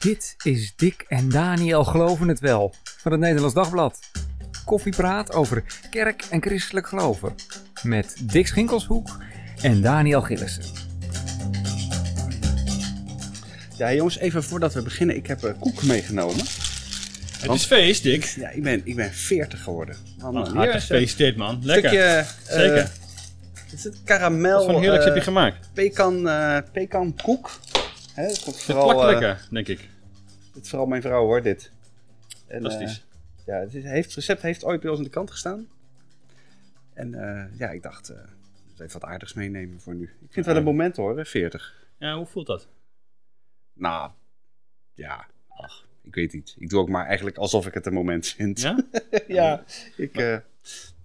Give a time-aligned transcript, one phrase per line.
[0.00, 3.98] Dit is Dick en Daniel Geloven het Wel van het Nederlands Dagblad.
[4.64, 7.34] Koffiepraat over kerk en christelijk geloven.
[7.82, 9.08] Met Dick Schinkelshoek
[9.62, 10.64] en Daniel Gillissen.
[13.76, 15.16] Ja, jongens, even voordat we beginnen.
[15.16, 16.44] Ik heb uh, koek meegenomen.
[17.40, 18.24] Het is feest, Dick.
[18.24, 19.96] Ja, ik ben, ik ben 40 geworden.
[20.18, 21.60] Man, man, hartelijk gefeliciteerd, man.
[21.62, 21.90] Lekker.
[21.90, 22.76] Stukje, Zeker.
[22.76, 24.56] Uh, is het karamel?
[24.56, 25.68] Wat voor heerlijks uh, heb je gemaakt?
[25.72, 27.50] Pekan, uh, pekan koek.
[28.14, 29.88] Hè, het komt Het vooral, plakt uh, lekker, denk ik.
[30.52, 31.72] dit is vooral mijn vrouw hoor, dit.
[32.46, 33.04] En, Fantastisch.
[33.36, 35.68] eh, ja, het, is, heeft, het recept heeft ooit bij ons aan de kant gestaan.
[36.92, 38.18] En eh, ja, ik dacht, eh
[38.80, 40.02] even wat aardigs meenemen voor nu.
[40.04, 41.86] Ik vind het wel een moment hoor, hè, 40.
[41.98, 42.68] Ja, hoe voelt dat?
[43.72, 44.10] Nou,
[44.94, 46.54] ja, ach, ik weet niet.
[46.58, 48.60] Ik doe ook maar eigenlijk alsof ik het een moment vind.
[48.60, 48.78] Ja?
[49.28, 49.64] ja,
[49.96, 50.16] ik...
[50.16, 50.36] eh,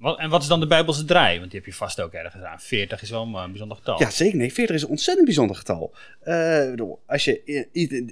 [0.05, 1.40] Wat, en wat is dan de Bijbelse draai?
[1.40, 2.59] Want die heb je vast ook ergens aan.
[2.59, 4.00] 40 is wel een eh, bijzonder getal.
[4.00, 4.38] Ja, zeker.
[4.38, 5.94] Nee, 40 is een ontzettend bijzonder getal.
[6.70, 7.41] Bedoel, als je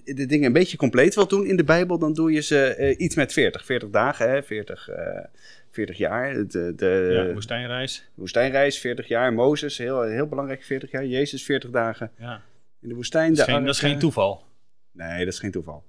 [0.06, 3.00] de dingen een beetje compleet wilt doen in de Bijbel, dan doe je ze eh,
[3.00, 3.66] iets met 40.
[3.66, 4.44] 40 dagen, hè?
[4.44, 5.24] 40, eh
[5.72, 6.34] 40 jaar.
[6.48, 8.10] De, de Ja, woestijnreis.
[8.14, 9.34] woestijnreis, 40 jaar.
[9.34, 11.06] Mozes, heel, heel belangrijk, 40 jaar.
[11.06, 12.42] Jezus, 40 dagen Ja.
[12.82, 13.30] in de woestijn.
[13.30, 14.44] Dat is, De geen, dat is ark, geen toeval.
[14.92, 15.84] Nee, dat is geen toeval.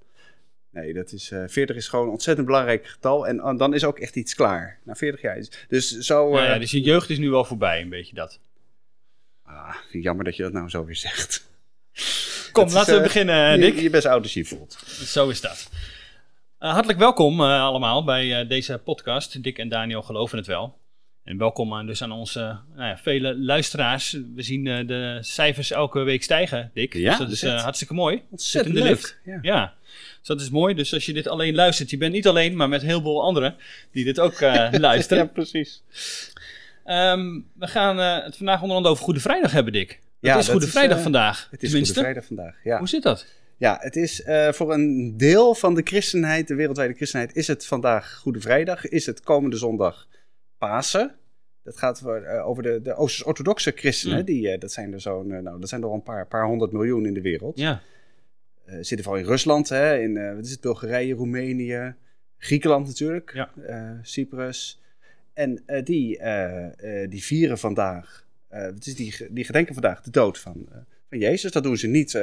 [0.75, 3.27] Nee, dat is, eh 40 is gewoon een ontzettend belangrijk getal.
[3.27, 4.79] En eh, dan is ook echt iets klaar.
[4.83, 5.37] Na 40 jaar.
[5.37, 6.35] is- Dus zo...
[6.37, 8.39] Ja, eh, ja, dus je jeugd is nu wel voorbij, een beetje dat.
[9.43, 11.49] ah, jammer dat je dat nou zo weer zegt.
[12.51, 13.79] Kom, is, laten we beginnen, Dick.
[13.79, 14.73] je best oud je voelt.
[14.87, 15.69] Zo is dat.
[16.57, 19.43] Hartelijk welkom allemaal bij deze podcast.
[19.43, 20.77] Dick en Daniel geloven het wel.
[21.23, 22.39] En welkom aan, dus aan onze
[22.75, 24.11] nou ja, vele luisteraars.
[24.35, 26.93] We zien de cijfers elke week stijgen, Dick.
[26.93, 28.21] Ja, dus dat is hartstikke mooi.
[28.29, 29.19] Ontzettend Zit in de leuk.
[29.25, 29.39] Ja.
[29.41, 29.73] Ja,
[30.25, 30.73] dus dat is mooi.
[30.73, 33.55] Dus als je dit alleen luistert, je bent niet alleen, maar met heel veel anderen
[33.91, 35.23] die dit ook eh, luisteren.
[35.23, 35.83] Ja, precies.
[36.83, 39.89] Ehm, we gaan eh, het vandaag onder andere over Goede Vrijdag hebben, Dick.
[39.89, 41.47] Het Ja, is dat Goede is, Vrijdag eh, vandaag.
[41.51, 41.93] Het is tenminste.
[41.93, 42.55] Goede Vrijdag vandaag.
[42.63, 43.25] Ja, Hoe zit dat?
[43.57, 48.13] ja het is voor een deel van de christenheid, de wereldwijde christenheid, is het vandaag
[48.13, 48.87] Goede Vrijdag.
[48.87, 50.07] Is het komende zondag
[50.57, 51.15] Pasen.
[51.63, 52.05] Dat gaat
[52.43, 54.19] over de, de Oosters-orthodoxe christenen.
[54.19, 54.25] Mm.
[54.25, 57.05] Die, dat zijn er zo'n, nou, dat zijn er al een paar, paar honderd miljoen
[57.05, 57.57] in de wereld.
[57.57, 57.81] Ja.
[58.65, 61.93] Eh, zitten vooral in Rusland, hè, in eh, wat is het, Bulgarije, Roemenië,
[62.37, 63.49] Griekenland natuurlijk, Ja.
[63.67, 64.81] eh, Cyprus.
[65.33, 66.19] En die,
[67.09, 70.65] die vieren vandaag, het is die, die gedenken vandaag de dood van,
[71.09, 71.51] van Jezus.
[71.51, 72.15] Dat doen ze niet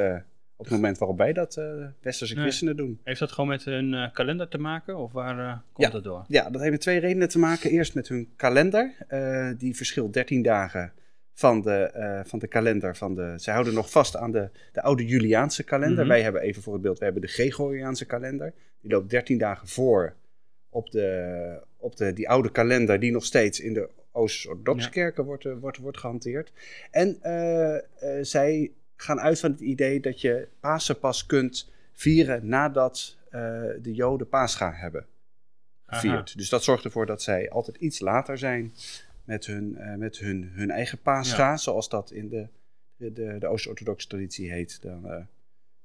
[0.55, 1.65] op het moment waarop wij dat eh,
[2.01, 2.43] westerse Nee.
[2.43, 2.99] christenen doen.
[3.03, 4.97] Heeft dat gewoon met hun kalender te maken?
[4.97, 5.93] Of waar komt Ja.
[5.93, 6.25] dat door?
[6.27, 7.69] Ja, dat heeft met twee redenen te maken.
[7.69, 8.93] Eerst met hun kalender.
[9.57, 10.91] die verschilt 13 dagen
[11.33, 12.95] van de, eh, van de kalender.
[12.97, 15.99] Van de, zij houden nog vast aan de, de oude Juliaanse kalender.
[15.99, 16.07] Mhm.
[16.07, 18.53] Wij hebben even voor het beeld, we hebben de Gregoriaanse kalender.
[18.81, 20.13] Die loopt 13 dagen voor
[20.69, 24.91] op, de, op de, die oude kalender die nog steeds in de Oost-Orthodoxe Ja.
[24.91, 26.51] kerken wordt, eh, wordt, wordt gehanteerd.
[26.91, 27.77] En eh,
[28.21, 33.17] zij gaan uit van het idee dat je Pasen pas kunt vieren nadat
[33.81, 35.05] de Joden Pascha hebben
[35.85, 36.37] gevierd.
[36.37, 38.73] Dus dat zorgt ervoor dat zij altijd iets later zijn
[39.23, 42.47] met hun, eh, met hun, hun eigen Pascha, zoals dat in de,
[42.95, 45.21] de, de, de Oost-Orthodoxe traditie heet, dan, eh,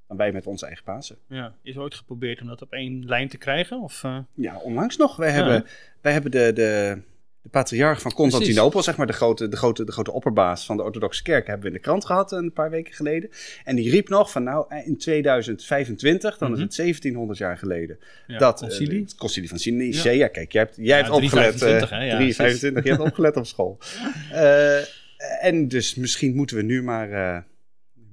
[0.06, 1.16] dan wij met onze eigen Pasen.
[1.26, 1.54] Ja.
[1.62, 3.80] Is ooit geprobeerd om dat op één lijn te krijgen?
[3.80, 5.16] Of, eh, Ja, onlangs nog.
[5.16, 5.34] Wij Ja.
[5.34, 5.66] hebben,
[6.00, 6.98] wij hebben de, de,
[7.50, 10.82] de patriarch van Constantinopel, zeg maar de grote, de, grote, de grote opperbaas van de
[10.82, 13.30] orthodoxe kerk, hebben we in de krant gehad een paar weken geleden.
[13.64, 16.56] En die riep nog van nou, in 2025, dan Mhm.
[16.58, 19.00] is het 1725 jaar geleden, ja, dat eh, concilie?
[19.00, 20.28] het concilie van Nicea.
[20.28, 21.58] Kijk, jij hebt, jij Ja, hebt opgelet.
[21.58, 22.04] 325, eh, hè?
[22.04, 23.78] Ja, 325, je hebt opgelet op school.
[24.32, 24.80] Eh,
[25.44, 27.38] en dus misschien moeten we nu maar, eh,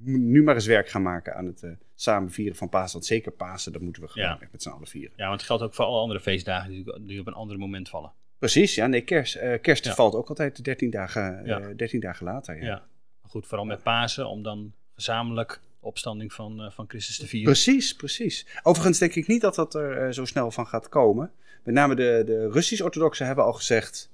[0.04, 2.92] nu maar eens werk gaan maken aan het eh, samen vieren van Pasen.
[2.92, 4.38] Want zeker Pasen, dat moeten we gewoon Ja.
[4.40, 5.12] echt met z'n allen vieren.
[5.16, 7.88] Ja, want het geldt ook voor alle andere feestdagen die, die op een ander moment
[7.88, 8.12] vallen.
[8.38, 9.94] Precies, ja, nee, kerst, eh, kerst Ja.
[9.94, 11.72] valt ook altijd 13 dagen, eh, Ja.
[11.76, 12.56] 13 dagen later.
[12.56, 12.64] Ja.
[12.64, 12.82] Ja.
[13.22, 17.26] Maar goed, vooral met Pasen, om dan gezamenlijk de opstanding van, eh, van Christus te
[17.26, 17.52] vieren.
[17.52, 18.46] Precies, precies.
[18.62, 21.32] Overigens denk ik niet dat dat er eh, zo snel van gaat komen.
[21.62, 24.10] Met name de, de Russisch-orthodoxen hebben al gezegd,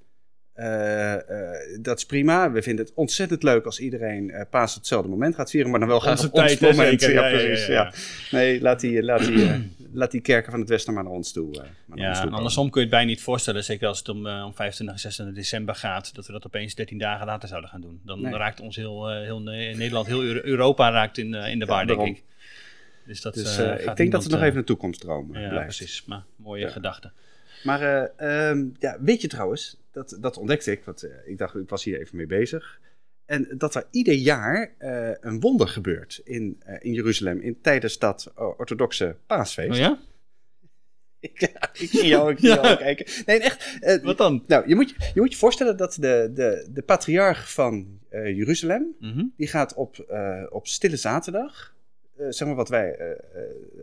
[0.55, 2.53] eh, eh, dat is prima.
[2.53, 5.81] We vinden het ontzettend leuk als iedereen eh Pasen op hetzelfde moment gaat vieren, maar
[5.81, 7.01] dan wel graag Onze op ons tijd, hè, moment.
[7.01, 7.67] Ja, Ja, ja, precies.
[7.67, 7.83] ja, Ja,
[8.31, 8.39] ja.
[8.39, 11.51] Nee, laat die, laat, die, laat die kerken van het Westen maar naar ons toe.
[11.51, 14.09] maar naar ons Ja, toe andersom kun je het bijna niet voorstellen, zeker als het
[14.09, 17.71] om, om 25 en 26 december gaat, dat we dat opeens 13 dagen later zouden
[17.71, 18.01] gaan doen.
[18.05, 18.33] Dan Nee.
[18.33, 21.87] raakt ons heel, heel Ne- Nederland, heel Euro- Europa raakt in, in de Ja, war,
[21.87, 22.23] denk ik.
[23.07, 25.67] Dus dat Dus ik denk dat het nog even een toekomstdroom eh, Ja, blijft.
[25.77, 26.05] precies.
[26.07, 26.71] Maar mooie Ja.
[26.71, 27.11] gedachte.
[27.63, 27.81] Maar
[28.17, 31.69] eh, ehm, ja, weet je trouwens, dat, dat ontdekte ik, want eh, ik dacht, ik
[31.69, 32.81] was hier even mee bezig.
[33.25, 37.99] En dat er ieder jaar eh, een wonder gebeurt in, eh, in Jeruzalem in, tijdens
[37.99, 39.71] dat orthodoxe paasfeest.
[39.71, 39.99] Oh ja?
[41.21, 41.41] ik,
[41.73, 42.63] ik zie jou, ik zie Ja.
[42.63, 43.07] jou kijken.
[43.27, 44.03] Nee, echt.
[44.03, 44.45] Wat dan?
[44.47, 48.97] nou, je moet, je je moet je voorstellen dat de, de, de patriarch van Jeruzalem,
[48.99, 49.25] Mhm.
[49.37, 50.15] die gaat op,
[50.51, 51.75] op Stille Zaterdag,
[52.29, 53.17] zeg maar wat wij,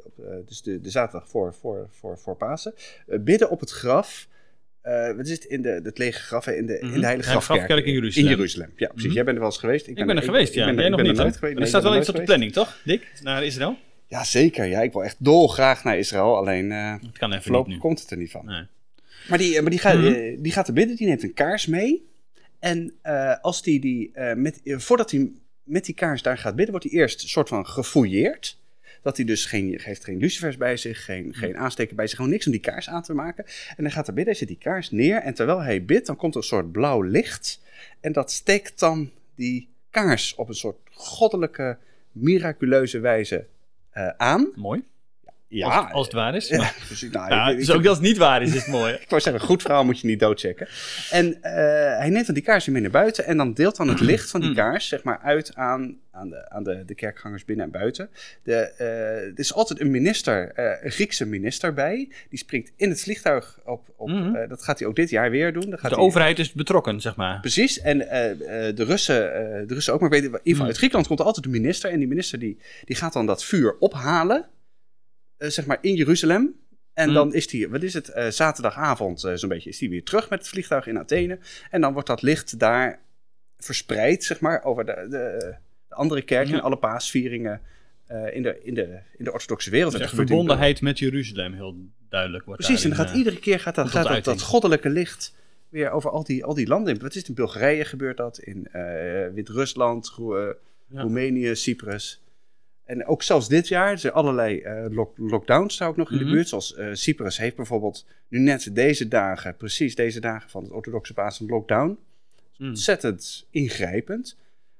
[0.04, 0.14] op,
[0.46, 2.74] dus de, de zaterdag voor, voor, voor, voor Pasen,
[3.06, 4.28] bidden op het graf.
[4.82, 5.44] Eh, wat is het?
[5.44, 7.00] In de, het lege graf, in de, in Mhm.
[7.00, 7.86] de Heilige Heilige Grafkerk.
[7.86, 8.30] In Jeruzalem.
[8.30, 9.06] In Jeruzalem, ja precies.
[9.06, 9.14] Mhm.
[9.14, 9.88] Jij bent er wel eens geweest.
[9.88, 10.60] Ik ben er geweest, ja.
[10.62, 11.54] Ik ben, Jij ik nog niet, er nooit geweest.
[11.54, 13.08] Maar er staat wel iets op de er planning, toch, Dick?
[13.22, 13.78] Naar Israël?
[14.08, 14.66] Ja, zeker.
[14.66, 16.38] Ja, ik wil echt dolgraag naar Israël.
[16.38, 18.46] Alleen eh Het kan even niet voorlopig komt het er niet van.
[18.46, 18.64] Nee.
[19.30, 20.06] Maar die, eh, maar die, gaat, Mhm.
[20.14, 22.08] eh, die gaat er bidden, die neemt een kaars mee.
[22.60, 25.32] En eh, als die, die, eh, met, eh, voordat hij
[25.64, 28.59] met die kaars daar gaat bidden, wordt hij eerst een soort van gefouilleerd.
[29.02, 32.32] Dat hij dus geen, geeft geen lucifers bij zich, geen, geen aansteker bij zich, gewoon
[32.32, 33.46] niks om die kaars aan te maken.
[33.46, 35.18] En dan gaat hij bidden, hij zet die kaars neer.
[35.18, 37.62] En terwijl hij bidt, dan komt er een soort blauw licht.
[38.00, 41.78] En dat steekt dan die kaars op een soort goddelijke,
[42.12, 43.46] miraculeuze wijze
[43.90, 44.52] eh, aan.
[44.56, 44.84] Mooi.
[45.52, 46.48] Ja, als, als het waar is.
[46.48, 47.12] ja, Maar- precies.
[47.12, 48.94] Nou, Ja, ik- ik- dus ook als het niet waar is, is het mooi.
[49.04, 50.68] ik wou zeggen, goed verhaal moet je niet doodchecken.
[51.12, 51.54] En eh,
[51.98, 54.40] hij neemt dan die kaars mee naar buiten en dan deelt dan het licht van
[54.40, 54.56] die Mm.
[54.56, 58.10] kaars zeg maar, uit aan, aan, de, aan de, de kerkgangers binnen en buiten.
[58.44, 58.88] De, eh,
[59.26, 62.10] er is altijd een minister, eh, een Griekse minister bij.
[62.30, 63.88] Die springt in het vliegtuig op.
[63.98, 64.36] op Mhm.
[64.36, 65.64] eh, dat gaat hij ook dit jaar weer doen.
[65.70, 67.40] Gaat De hij- overheid is betrokken, zeg maar.
[67.40, 68.32] Precies, en eh,
[68.68, 70.66] eh, de, Russen, eh, de Russen ook, maar weet, in ieder geval Mm.
[70.68, 71.92] uit Griekenland komt er altijd een minister.
[71.92, 74.44] En die minister die, die gaat dan dat vuur ophalen, eh,
[75.48, 76.56] zeg maar in Jeruzalem.
[76.94, 77.14] En Mm.
[77.14, 80.30] dan is die, wat is het, eh, zaterdagavond eh, zo'n beetje, is die weer terug
[80.30, 81.40] met het vliegtuig in Athene.
[81.70, 83.00] En dan wordt dat licht daar
[83.58, 85.56] verspreid, zeg maar, over de, de,
[85.90, 86.58] de andere kerken Ja.
[86.58, 87.62] en alle paasvieringen
[88.06, 89.92] eh, in, de, in, de, in de orthodoxe wereld.
[89.92, 91.76] Dus in- verbondenheid met Jeruzalem heel
[92.10, 95.36] duidelijk wordt Precies, en gaat eh, iedere keer gaat dat, gaat dat, goddelijke licht
[95.70, 96.94] weer over al die, al die landen.
[96.96, 97.00] in.
[97.02, 97.28] Wat is het?
[97.28, 100.48] In Bulgarije gebeurt dat, in eh, Wit-Rusland, eh.
[100.94, 102.22] Roemenië, Cyprus.
[102.90, 106.16] En ook zelfs dit jaar, er zijn allerlei eh, lock- lockdowns daar ook nog in
[106.16, 106.26] Mhm.
[106.26, 106.48] de buurt.
[106.48, 111.14] Zoals eh, Cyprus heeft bijvoorbeeld nu net deze dagen, precies deze dagen van het orthodoxe
[111.14, 111.98] paas, een lockdown.
[112.58, 112.68] Mm.
[112.68, 114.38] Ontzettend ingrijpend.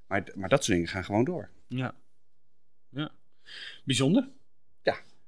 [0.08, 1.50] Maar, maar dat soort dingen gaan gewoon door.
[1.68, 1.94] Ja.
[2.90, 3.12] ja.
[3.84, 4.28] Bijzonder.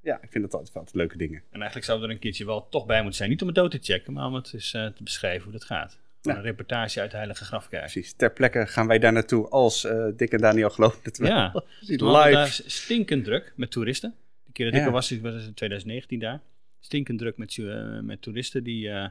[0.03, 1.39] Ja, ik vind dat altijd, altijd leuke dingen.
[1.49, 3.29] En eigenlijk zou er een keertje wel toch bij moeten zijn.
[3.29, 5.63] Niet om het dood te checken, maar om het eens eh, te beschrijven hoe dat
[5.63, 5.99] gaat.
[6.21, 6.35] Ja.
[6.35, 7.81] Een reportage uit de Heilige Grafkerk.
[7.81, 8.13] Precies.
[8.13, 11.29] Ter plekke gaan wij daar naartoe als eh Dick en Daniel geloven het wel.
[11.29, 12.31] Ja, we hadden live.
[12.31, 14.15] daar stinkend druk met toeristen.
[14.43, 14.85] Die keer dat ik Ja.
[14.85, 16.39] er was, was in 2019 daar.
[16.79, 19.07] Stinkend druk met, eh, met toeristen die eh,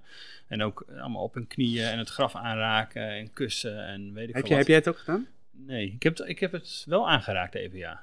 [0.48, 4.34] en ook allemaal op hun knieën en het graf aanraken en kussen en weet ik
[4.34, 5.26] Heb, veel heb jij het ook gedaan?
[5.50, 8.02] Nee, ik heb, het- ik heb het wel aangeraakt even, ja.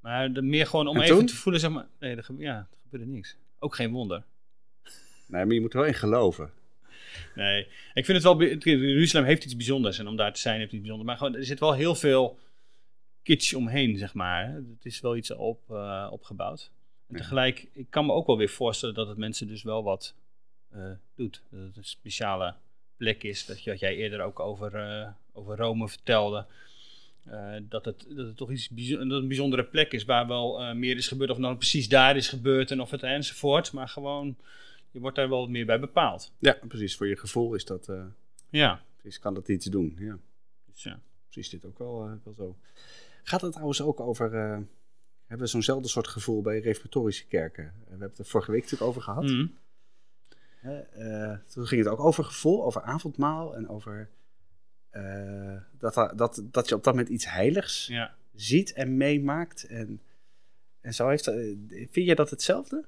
[0.00, 1.26] Maar de, meer gewoon om En even toen?
[1.26, 1.86] te voelen, zeg maar...
[2.00, 3.36] Nee, er, ja, er gebeurde niks.
[3.58, 4.22] Ook geen wonder.
[5.26, 6.50] Nee, maar je moet er wel in geloven.
[7.34, 8.42] Nee, ik vind het wel...
[8.42, 9.98] Jeruzalem heeft iets bijzonders.
[9.98, 11.08] En om daar te zijn heeft iets bijzonders.
[11.08, 12.38] Maar gewoon, er zit wel heel veel
[13.22, 14.54] kitsch omheen, zeg maar.
[14.54, 16.70] Het is wel iets op, eh, opgebouwd.
[17.08, 20.14] En tegelijk, ik kan me ook wel weer voorstellen dat het mensen dus wel wat
[20.70, 21.42] eh, doet.
[21.50, 22.54] Dat het een speciale
[22.96, 23.46] plek is.
[23.46, 26.46] Dat je, wat jij eerder ook over, eh, over Rome vertelde.
[27.62, 31.08] Dat, het, dat het toch iets dat een bijzondere plek is waar wel meer is
[31.08, 31.30] gebeurd.
[31.30, 33.72] Of nou precies daar is gebeurd en of het enzovoort.
[33.72, 34.36] Maar gewoon,
[34.90, 36.32] je wordt daar wel wat meer bij bepaald.
[36.38, 36.96] Ja, precies.
[36.96, 38.04] Voor je gevoel is dat, eh,
[38.48, 39.96] Ja, precies, kan dat iets doen.
[39.98, 40.18] Ja,
[40.66, 41.00] dus ja.
[41.24, 42.56] precies dit ook wel, eh, wel zo.
[43.22, 44.34] Gaat het trouwens ook over...
[44.34, 44.58] eh,
[45.26, 47.64] hebben we zo'nzelfde soort gevoel bij reformatorische kerken?
[47.64, 49.24] We hebben het er vorige week natuurlijk over gehad.
[49.24, 49.46] Mhm.
[50.60, 54.10] Eh, toen ging het ook over gevoel, over avondmaal en over...
[55.78, 58.14] dat, dat, dat je op dat moment iets heiligs ja.
[58.34, 59.64] ziet en meemaakt.
[59.64, 60.00] En,
[60.80, 61.24] en zo heeft...
[61.68, 62.84] vind jij dat hetzelfde?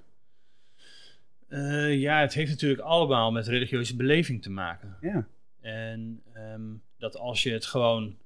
[1.52, 4.96] Eh, ja, het heeft natuurlijk allemaal met religieuze beleving te maken.
[5.00, 5.26] Ja.
[5.60, 6.62] En ehm,
[6.98, 8.16] dat als je het gewoon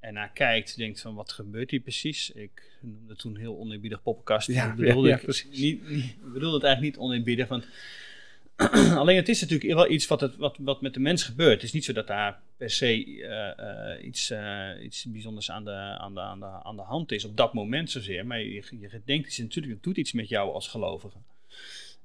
[0.00, 2.30] ernaar kijkt, denkt van wat gebeurt hier precies?
[2.30, 4.46] Ik noemde toen heel oneerbiedig poppenkast.
[4.46, 7.66] Ja, bedoelde ja, ja, ik niet, niet, ik bedoelde het eigenlijk niet oneerbiedig, want
[9.00, 11.54] alleen het is natuurlijk wel iets wat, het, wat, wat met de mens gebeurt.
[11.54, 14.32] Het is niet zo dat daar per se eh, eh, iets,
[14.82, 17.90] iets bijzonders aan de, aan, de, aan, de, aan de hand is op dat moment
[17.90, 18.26] zozeer.
[18.26, 21.18] Maar je, je gedenkt is natuurlijk, het doet iets met jou als gelovige.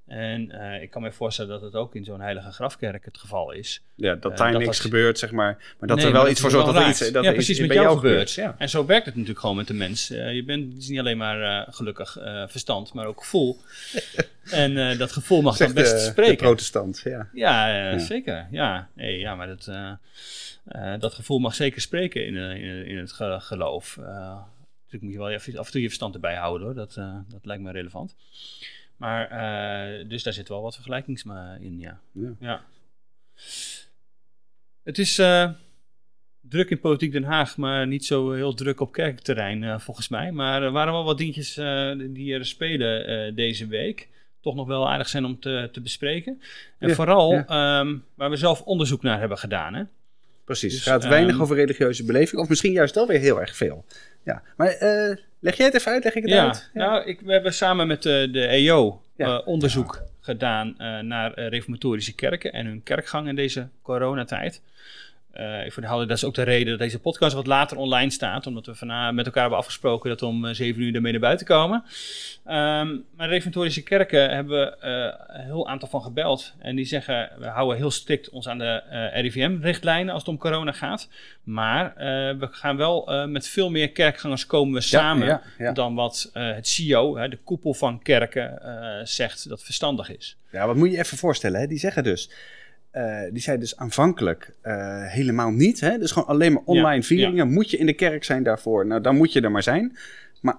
[0.08, 3.52] En eh, ik kan me voorstellen dat het ook in zo'n heilige grafkerk het geval
[3.52, 3.82] is.
[3.96, 5.76] Ja, dat Eh, daar niks dat- gebeurt, zeg maar.
[5.80, 7.58] Maar dat Nee, er wel iets voor zorgt dat er iets, dat Ja, iets precies,
[7.58, 8.30] bij met jou jou gebeurt.
[8.32, 8.50] gebeurt.
[8.56, 8.56] Ja.
[8.62, 10.10] En zo werkt het natuurlijk gewoon met de mens.
[10.10, 13.58] Eh, je bent het is niet alleen maar gelukkig verstand, maar ook gevoel.
[14.52, 16.38] en dat gevoel mag dan best de, de spreken.
[16.38, 17.30] protestant, ja.
[17.34, 18.00] Ja, Ja.
[18.00, 18.48] zeker.
[18.52, 19.72] Ja, nee, ja maar dat,
[21.02, 23.98] dat gevoel mag zeker spreken in, in, in het ge- geloof.
[23.98, 25.18] Natuurlijk moet je
[25.52, 26.76] wel af en toe je verstand erbij houden hoor.
[26.76, 26.94] Dat,
[27.28, 28.16] dat lijkt me relevant.
[28.98, 31.24] Maar, eh, dus daar zit wel wat vergelijkings
[31.60, 32.00] in, ja.
[32.12, 32.30] Ja.
[32.39, 32.62] ja.
[34.84, 35.51] Het is eh,
[36.42, 40.32] druk in Politiek Den Haag, maar niet zo heel druk op kerkterrein eh, volgens mij.
[40.32, 41.54] Maar er waren wel wat dingetjes
[42.10, 44.08] die er spelen deze week.
[44.42, 46.42] Toch nog wel aardig zijn om te, te bespreken.
[46.80, 47.46] En Ja, vooral ja.
[47.46, 49.74] ehm, waar we zelf onderzoek naar hebben gedaan.
[49.74, 49.84] Hè?
[50.48, 50.74] Precies.
[50.74, 53.56] Dus, het gaat weinig ehm, over religieuze beleving, of misschien juist wel weer heel erg
[53.56, 53.86] veel.
[54.24, 56.70] Ja, maar eh, Leg jij het even uit, leg ik het Ja, uit?
[56.74, 59.25] nou, ik, we hebben samen met de, de EO Ja.
[59.38, 64.62] eh, onderzoek gedaan eh, naar eh, reformatorische kerken en hun kerkgang in deze coronatijd.
[65.38, 68.48] Eh ik verhaalde, dat is ook de reden dat deze podcast wat later online staat,
[68.48, 71.22] omdat we vanavond met elkaar hebben afgesproken dat we om eh, 7 uur ermee naar
[71.22, 71.84] buiten komen.
[72.46, 76.53] Ehm, maar reformatorische kerken hebben we eh, een heel aantal van gebeld.
[76.60, 80.38] En die zeggen, we houden heel strikt ons aan de eh, RIVM-richtlijnen als het om
[80.38, 81.10] corona gaat.
[81.44, 85.72] Maar eh, we gaan wel eh, met veel meer kerkgangers komen we samen ja, ja.
[85.72, 90.38] dan wat eh, het CIO, hè, de koepel van kerken, eh, zegt dat verstandig is.
[90.51, 91.60] Ja, wat moet je je even voorstellen?
[91.60, 91.67] Hè?
[91.67, 92.29] Die zeggen dus,
[92.98, 95.80] eh, die zei dus aanvankelijk eh, helemaal niet.
[95.80, 95.98] Hè?
[95.98, 97.51] Dus gewoon alleen maar online Ja, vieringen.
[97.54, 98.86] Moet je in de kerk zijn daarvoor?
[98.86, 99.98] Nou, dan moet je er maar zijn.
[100.42, 100.56] Maar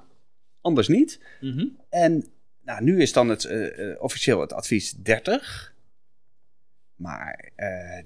[0.61, 1.21] anders niet.
[1.41, 1.67] Mhm.
[1.91, 2.25] En
[2.65, 5.75] nou, nu is dan het, eh, officieel het advies 30.
[6.97, 7.51] Maar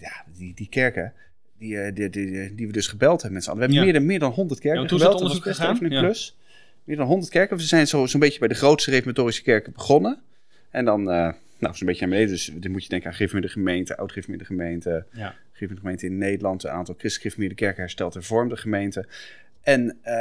[0.01, 1.13] ja, die, die kerken,
[1.59, 3.61] die, die, die, die we dus gebeld hebben met z'n allen.
[3.61, 3.93] We hebben Ja.
[3.93, 5.33] meer, dan, meer dan 100 kerken Ja, want hoe is het gebeld.
[5.45, 6.01] onderzoek dat gegaan?
[6.07, 6.37] plus.
[6.85, 7.57] Meer dan 100 kerken.
[7.57, 10.19] We zijn zo- zo'n beetje bij de grootste reformatorische kerken begonnen.
[10.71, 12.35] En dan, nou, zo'n beetje naar beneden.
[12.35, 15.35] Dus dan moet je denken aan gereformeerde gemeente, oud-gereformeerde gemeente, Ja.
[15.53, 19.07] gereformeerde gemeente in Nederland, een aantal christelijk kerken hersteld hervormde gemeenten.
[19.63, 20.15] En eh,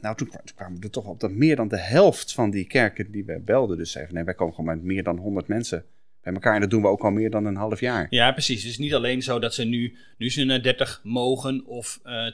[0.00, 2.50] nou, toen, kwa- toen kwamen we er toch op dat meer dan de helft van
[2.50, 5.16] die kerken die we belden, dus zeiden van, nee, wij komen gewoon met meer dan
[5.16, 5.84] 100 mensen
[6.22, 6.54] bij elkaar.
[6.54, 8.06] En dat doen we ook al meer dan een half jaar.
[8.10, 8.62] Ja, precies.
[8.62, 12.26] Het is niet alleen zo dat ze nu, nu ze naar 30 mogen of eh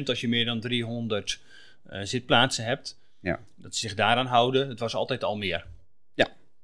[0.00, 1.40] 10% als je meer dan 300
[1.86, 2.98] eh, zitplaatsen hebt.
[3.20, 3.40] Ja.
[3.56, 4.68] Dat ze zich daaraan houden.
[4.68, 5.66] Het was altijd al meer.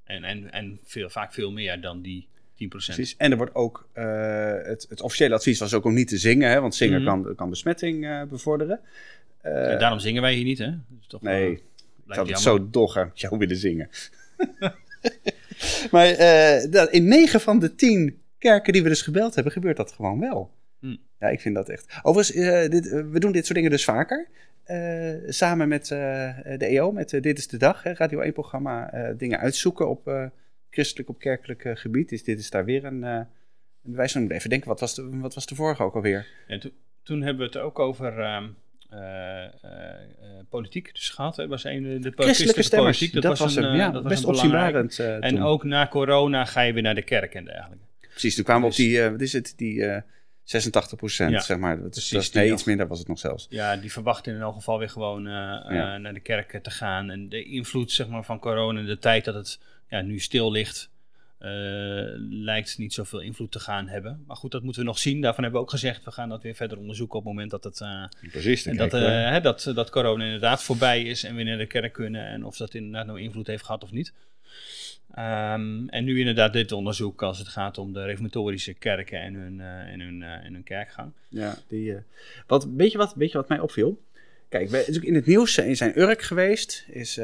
[0.04, 2.28] En, en, en veel, vaak veel meer dan die
[2.64, 2.68] 10%.
[2.68, 3.14] Precies.
[3.16, 6.50] En er wordt ook, eh, het, het officiële advies was ook om niet te zingen,
[6.50, 7.23] hè, want zingen Mhm.
[7.23, 8.80] kan, kan besmetting eh, bevorderen.
[9.40, 10.68] Eh, daarom zingen wij hier niet, hè?
[11.00, 11.62] Is toch, nee, ik
[12.06, 12.59] zou het zo
[12.94, 13.88] met jou willen zingen.
[15.90, 16.16] maar
[16.71, 20.21] dat, in 9 van de 10 kerken die we dus gebeld hebben, gebeurt dat gewoon
[20.21, 20.50] wel.
[20.82, 20.96] Hm.
[21.18, 21.98] Ja, ik vind dat echt.
[22.02, 24.28] Overigens, eh, dit, eh, we doen dit soort dingen dus vaker.
[24.64, 29.38] Eh, samen met de EO, met Dit is de Dag, hè, Radio 1-programma, eh, dingen
[29.38, 30.30] uitzoeken op
[30.70, 32.08] christelijk, op kerkelijk gebied.
[32.08, 33.26] Dus dit is daar weer een, een
[34.08, 34.30] van.
[34.30, 36.26] Even denken, wat was, de, wat was de vorige ook alweer?
[36.46, 36.70] En to-
[37.02, 38.48] toen hebben we het ook over ehm,
[38.92, 41.36] eh, eh, eh, politiek dus gehad.
[41.36, 41.46] Hè?
[41.48, 42.98] Was een, de Christelijke stemmers.
[42.98, 43.22] politiek.
[43.22, 44.98] Dat, was, een, hem, ja, dat best opzienbarend.
[44.98, 45.42] En toen.
[45.42, 47.84] ook na corona ga je weer naar de kerk en dergelijke.
[48.10, 49.84] Precies, toen kwamen we op Dus- die, wat is het, die
[50.44, 51.76] 86 procent, Ja, zeg maar.
[51.82, 52.58] Dat is, precies, dat nee, nog.
[52.58, 53.46] iets minder was het nog zelfs.
[53.50, 55.99] Ja, die verwachten in elk geval weer gewoon eh, eh, Ja.
[55.99, 57.11] naar de kerk te gaan.
[57.11, 60.50] En de invloed zeg maar, van corona en de tijd dat het ja, nu stil
[60.50, 60.90] ligt,
[61.38, 61.50] eh,
[62.30, 64.25] lijkt niet zoveel invloed te gaan hebben.
[64.26, 65.20] Maar goed, dat moeten we nog zien.
[65.20, 67.64] Daarvan hebben we ook gezegd, we gaan dat weer verder onderzoeken op het moment dat
[67.64, 67.82] het...
[68.30, 71.92] Precies, en dat, hè, dat, dat corona inderdaad voorbij is en we naar de kerk
[71.92, 74.12] kunnen en of dat inderdaad nou invloed heeft gehad of niet.
[75.14, 79.61] Ehm, en nu inderdaad dit onderzoek als het gaat om de reformatorische kerken en hun,
[79.61, 81.12] eh, en hun, eh, en hun kerkgang.
[81.28, 81.99] Ja, die, eh,
[82.47, 84.02] wat, weet, je wat, weet je wat mij opviel?
[84.49, 87.19] Kijk, we, in het nieuws zijn Urk geweest, is,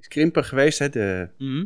[0.00, 1.64] is Krimpen geweest, hè, de, Mhm.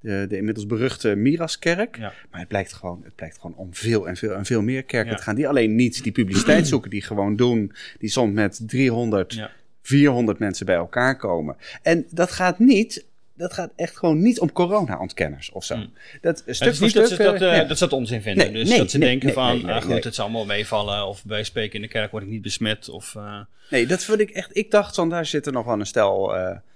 [0.00, 1.96] de, de inmiddels beruchte Miraskerk.
[1.96, 2.12] Ja.
[2.30, 5.10] Maar het blijkt, gewoon, het blijkt gewoon om veel en veel en veel meer kerken
[5.10, 5.16] Ja.
[5.16, 5.34] te gaan.
[5.34, 7.72] Die alleen niet die publiciteit zoeken, die gewoon doen.
[7.98, 9.50] Die soms met 300, Ja.
[9.82, 11.56] 400 mensen bij elkaar komen.
[11.82, 15.76] En dat gaat niet, dat gaat echt gewoon niet om corona-ontkenners of zo.
[15.76, 15.92] Mm.
[16.20, 17.06] Dat, stuk het is dat stuk...
[17.06, 18.52] ze dat, eh, eh, dat ze dat onzin vinden.
[18.52, 21.06] Nee, dus nee, dat ze denken van, ah, goed, het zal allemaal meevallen.
[21.06, 22.88] Of wij spreken in de kerk word ik niet besmet.
[22.88, 23.40] Of, eh,
[23.70, 24.56] Nee, dat vind ik echt.
[24.56, 26.34] Ik dacht van daar zitten nog wel een stel.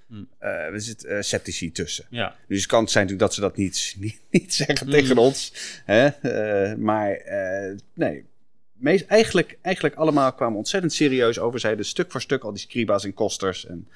[0.08, 0.28] Hmm.
[0.38, 2.06] er zit sceptici tussen.
[2.10, 2.36] ja.
[2.48, 4.90] Dus het kan zijn natuurlijk dat ze dat niet, niet, niet zeggen Hmm.
[4.90, 5.52] tegen ons.
[5.84, 6.08] Hè?
[6.76, 7.22] Maar
[7.94, 8.28] nee.
[8.72, 11.60] Meest, eigenlijk, eigenlijk allemaal kwamen ontzettend serieus over.
[11.60, 13.66] Zeiden stuk voor stuk al die scriba's en kosters.
[13.66, 13.88] En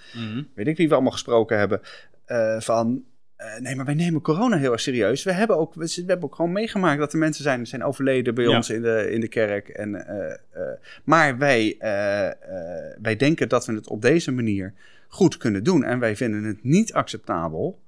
[0.55, 1.81] weet ik wie we allemaal gesproken hebben.
[2.25, 3.03] Eh, van.
[3.37, 5.23] eh, nee, maar wij nemen corona heel erg serieus.
[5.23, 8.35] We hebben ook, we, we hebben ook gewoon meegemaakt dat er mensen zijn, zijn overleden
[8.35, 8.57] bij Ja.
[8.57, 9.69] ons in de, in de kerk.
[9.69, 10.63] En, eh,
[11.05, 11.77] maar wij,
[13.03, 14.75] wij denken dat we het op deze manier
[15.09, 15.85] goed kunnen doen.
[15.85, 17.83] En wij vinden het niet acceptabel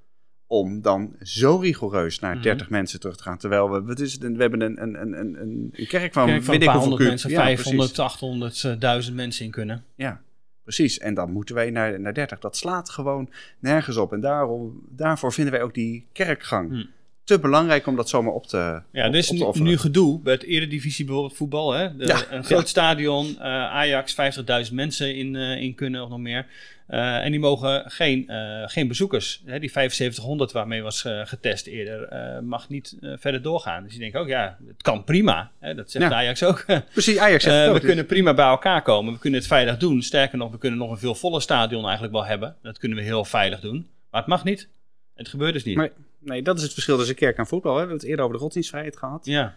[0.46, 2.42] om dan zo rigoureus naar Mhm.
[2.42, 3.38] 30 mensen terug te gaan.
[3.38, 6.42] Terwijl we, wat is het, we hebben een, een, een, een, een kerk van, Kerk
[6.42, 7.98] van weet ik hoeveel mensen, Ja, 500, precies.
[7.98, 9.84] 800, eh, 1000 mensen in kunnen.
[9.94, 10.20] Ja,
[10.66, 10.98] precies.
[10.98, 12.38] En dan moeten wij naar, naar 30.
[12.38, 14.12] Dat slaat gewoon nergens op.
[14.12, 16.84] En daarom, daarvoor vinden wij ook die kerkgang Hm.
[17.24, 18.56] te belangrijk om dat zomaar op te
[18.92, 19.30] Ja, op, er is
[19.60, 21.72] nu, gedoe bij het Eredivisie bijvoorbeeld voetbal.
[21.72, 21.96] Hè?
[21.96, 22.66] De- Ja, een groot ja.
[22.66, 26.46] stadion, eh, Ajax, 50.000 mensen in, eh, in kunnen of nog meer.
[26.86, 29.42] Eh, en die mogen geen, eh, geen bezoekers.
[29.44, 29.58] Hè?
[29.58, 33.84] Die 7500 waarmee was eh, getest eerder, mag niet verder doorgaan.
[33.84, 35.50] Dus je denkt ook, ja, het kan prima.
[35.58, 35.74] Hè?
[35.74, 36.16] Dat zegt Ja.
[36.16, 36.64] Ajax ook.
[36.92, 39.12] Precies, Ajax zegt het we Dus- kunnen prima bij elkaar komen.
[39.12, 40.02] We kunnen het veilig doen.
[40.02, 42.56] Sterker nog, we kunnen nog een veel voller stadion eigenlijk wel hebben.
[42.62, 43.88] Dat kunnen we heel veilig doen.
[44.10, 44.68] Maar het mag niet.
[45.14, 45.76] Het gebeurt dus niet.
[45.76, 47.70] Maar- Nee, dat is het verschil tussen kerk en voetbal.
[47.70, 47.74] Hè.
[47.76, 49.24] We hebben het eerder over de godsdienstvrijheid gehad.
[49.26, 49.54] ja,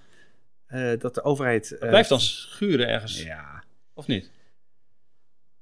[0.99, 1.71] dat de overheid...
[1.77, 3.23] eh, blijft dan schuren ergens.
[3.23, 3.63] Ja.
[3.93, 4.29] Of niet?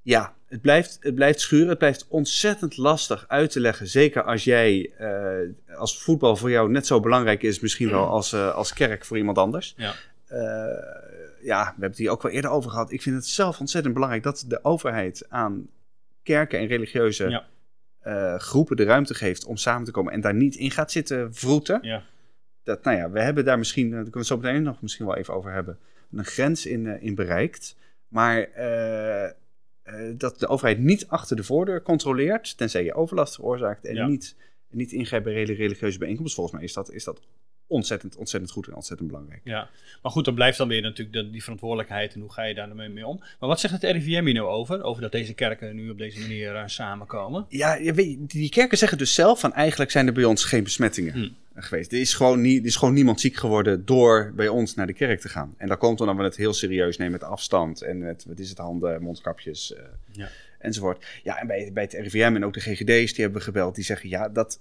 [0.07, 1.67] Ja, het blijft, het blijft schuren.
[1.67, 3.87] Het blijft ontzettend lastig uit te leggen.
[3.87, 8.33] Zeker als jij, eh, als voetbal voor jou net zo belangrijk is, misschien wel als,
[8.33, 9.73] eh, als kerk voor iemand anders.
[9.77, 9.93] Ja.
[10.27, 10.39] Eh,
[11.41, 12.91] ja, we hebben het hier ook wel eerder over gehad.
[12.91, 15.67] Ik vind het zelf ontzettend belangrijk dat de overheid aan
[16.23, 17.45] kerken en religieuze Ja.
[18.37, 21.79] groepen de ruimte geeft om samen te komen en daar niet in gaat zitten vroeten.
[21.81, 22.03] Ja.
[22.63, 25.05] Dat, nou ja, we hebben daar misschien, daar kunnen we het zo meteen nog misschien
[25.05, 25.77] wel even over hebben,
[26.11, 27.75] een grens in, in bereikt.
[28.07, 28.47] Maar
[30.17, 34.07] dat de overheid niet achter de voordeur controleert, tenzij je overlast veroorzaakt en Ja.
[34.07, 34.35] niet,
[34.69, 36.35] niet ingrijpt bij reli- religieuze bijeenkomsten.
[36.35, 37.21] Volgens mij is dat, is dat
[37.67, 39.41] ontzettend, ontzettend goed en ontzettend belangrijk.
[39.43, 39.69] Ja,
[40.01, 42.75] maar goed, dan blijft dan weer natuurlijk de, die verantwoordelijkheid en hoe ga je daar
[42.75, 43.17] mee, mee om.
[43.39, 44.83] Maar wat zegt het RIVM hier nou over?
[44.83, 47.45] Over dat deze kerken nu op deze manier eh, samenkomen?
[47.49, 50.63] Ja, je weet, die kerken zeggen dus zelf van eigenlijk zijn er bij ons geen
[50.63, 51.29] besmettingen Hm.
[51.63, 51.91] Geweest.
[51.91, 54.93] Er is, gewoon niet, er is gewoon niemand ziek geworden door bij ons naar de
[54.93, 55.53] kerk te gaan.
[55.57, 58.49] En dat komt omdat we het heel serieus nemen met afstand en met, wat is
[58.49, 60.27] het, handen, mondkapjes eh, Ja.
[60.59, 61.05] enzovoort.
[61.23, 63.83] Ja, en bij, bij het RIVM en ook de GGD's die hebben we gebeld, die
[63.83, 64.59] zeggen ja, dat...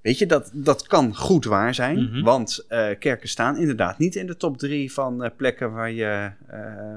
[0.00, 2.22] Weet je, dat, dat kan goed waar zijn, Mhm.
[2.22, 6.30] want eh, kerken staan inderdaad niet in de top drie van eh, plekken waar je,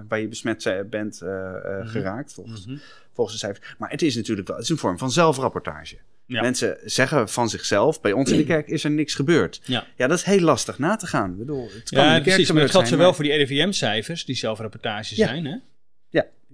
[0.08, 1.86] waar je besmet bent Mhm.
[1.88, 2.78] geraakt, volgens, Mhm.
[3.14, 3.76] volgens de cijfers.
[3.78, 5.98] Maar het is natuurlijk wel, het is een vorm van zelfrapportage.
[6.28, 6.42] Ja.
[6.42, 9.62] Mensen zeggen van zichzelf, bij ons in de kerk is er niks gebeurd.
[9.66, 9.88] Ja.
[9.96, 11.32] ja, dat is heel lastig na te gaan.
[11.32, 12.52] Ik bedoel, het kan in de Ja, kerk precies.
[12.52, 15.28] Maar dat geldt zowel maar- voor die RIVM-cijfers, die zelfrapportage Ja.
[15.28, 15.58] zijn, hè?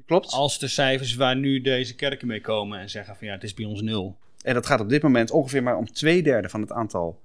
[0.06, 0.32] Klopt.
[0.32, 3.54] als de cijfers waar nu deze kerken mee komen en zeggen van ja, het is
[3.54, 4.18] bij ons nul.
[4.44, 7.22] En dat gaat op dit moment ongeveer maar om twee derde van het aantal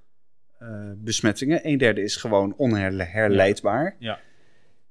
[0.58, 1.60] eh, besmettingen.
[1.68, 3.96] Een derde is gewoon onherleidbaar.
[3.98, 4.20] Ja.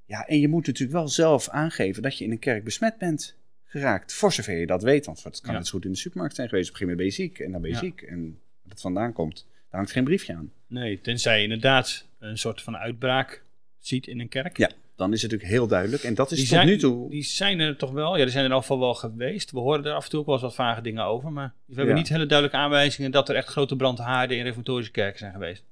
[0.04, 3.36] Ja, en je moet natuurlijk wel zelf aangeven dat je in een kerk besmet bent
[3.80, 4.12] geraakt.
[4.14, 5.06] Voor zover je dat weet.
[5.06, 6.68] Want het kan net zo goed in de supermarkt zijn geweest.
[6.68, 7.82] Op een gegeven moment ben je ziek en dan ben je Ja.
[7.82, 8.02] ziek.
[8.02, 10.52] En waar het vandaan komt, daar hangt geen briefje aan.
[10.66, 13.42] Nee, tenzij je inderdaad een soort van uitbraak
[13.78, 14.56] ziet in een kerk.
[14.56, 16.02] Ja, dan is het natuurlijk heel duidelijk.
[16.02, 17.10] En dat is Die tot zijn, nu toe...
[17.10, 19.50] die zijn er toch wel, ja, die zijn er in ieder geval wel geweest.
[19.50, 21.74] We horen er af en toe ook wel eens wat vage dingen over, maar we
[21.74, 22.00] hebben Ja.
[22.00, 25.62] niet hele duidelijke aanwijzingen dat er echt grote brandhaarden in reformatorische kerken zijn geweest.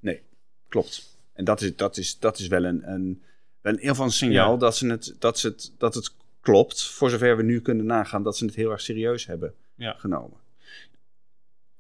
[0.69, 1.17] Klopt.
[1.33, 3.23] En dat is, dat is, dat is wel een, een,
[3.61, 4.59] wel van signaal Ja.
[4.59, 6.13] dat, ze het, dat, ze het, dat het
[6.45, 6.83] klopt.
[6.85, 9.95] Voor zover we nu kunnen nagaan dat ze het heel erg serieus hebben Ja.
[9.99, 10.37] genomen.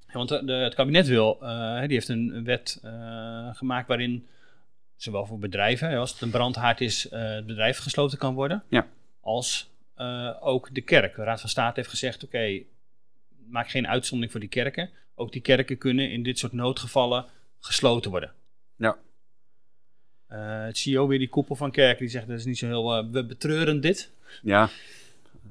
[0.06, 4.26] Ja, want de, de- het kabinet wil, eh, die heeft een, wet eh, gemaakt waarin
[4.96, 8.86] zowel voor bedrijven, als het een brandhaard is, eh, het bedrijf gesloten kan worden, Ja.
[9.20, 11.16] als eh, ook de kerk.
[11.16, 12.62] De Raad van State heeft gezegd, oké,
[13.48, 14.90] maak geen uitzondering voor die kerken.
[15.14, 17.24] Ook die kerken kunnen in dit soort noodgevallen
[17.60, 18.32] gesloten worden.
[18.76, 18.98] Ja.
[20.26, 22.96] Eh, het CEO weer die koepel van kerken, die zegt dat is niet zo heel,
[22.96, 24.10] eh, we betreuren dit.
[24.42, 24.68] Ja.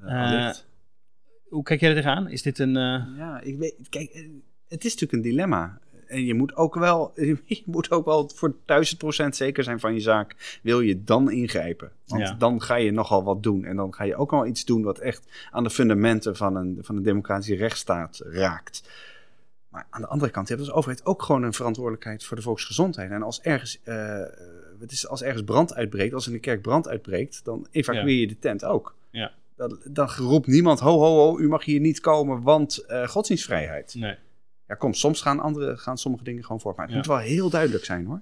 [0.05, 0.51] Eh.
[1.49, 2.29] Hoe kijk jij er tegenaan?
[2.29, 2.75] Is dit een...
[2.77, 3.75] eh, ja, ik weet...
[3.89, 4.27] Kijk, eh,
[4.67, 5.79] het is natuurlijk een dilemma.
[6.07, 7.11] En je moet ook wel,
[7.45, 10.59] je moet ook wel voor duizend procent zeker zijn van je zaak.
[10.63, 11.91] Wil je dan ingrijpen?
[12.05, 12.33] Want Ja.
[12.33, 13.65] dan ga je nogal wat doen.
[13.65, 16.77] En dan ga je ook wel iets doen wat echt aan de fundamenten van een,
[16.81, 18.89] van een democratische rechtsstaat raakt.
[19.69, 22.43] Maar aan de andere kant, je hebt als overheid ook gewoon een verantwoordelijkheid voor de
[22.43, 23.11] volksgezondheid.
[23.11, 23.79] En als ergens,
[24.83, 28.27] het is als ergens brand uitbreekt, als in de kerk brand uitbreekt, dan evacueer je
[28.27, 28.95] de tent ook.
[29.09, 29.31] Ja.
[29.55, 33.95] Dan, dan roept niemand, ho, ho, ho, u mag hier niet komen, want eh, godsdienstvrijheid.
[33.97, 34.15] nee.
[34.67, 36.75] Ja, kom, soms gaan, andere, gaan sommige dingen gewoon voort.
[36.75, 36.99] Maar het Ja.
[36.99, 38.21] moet wel heel duidelijk zijn, hoor.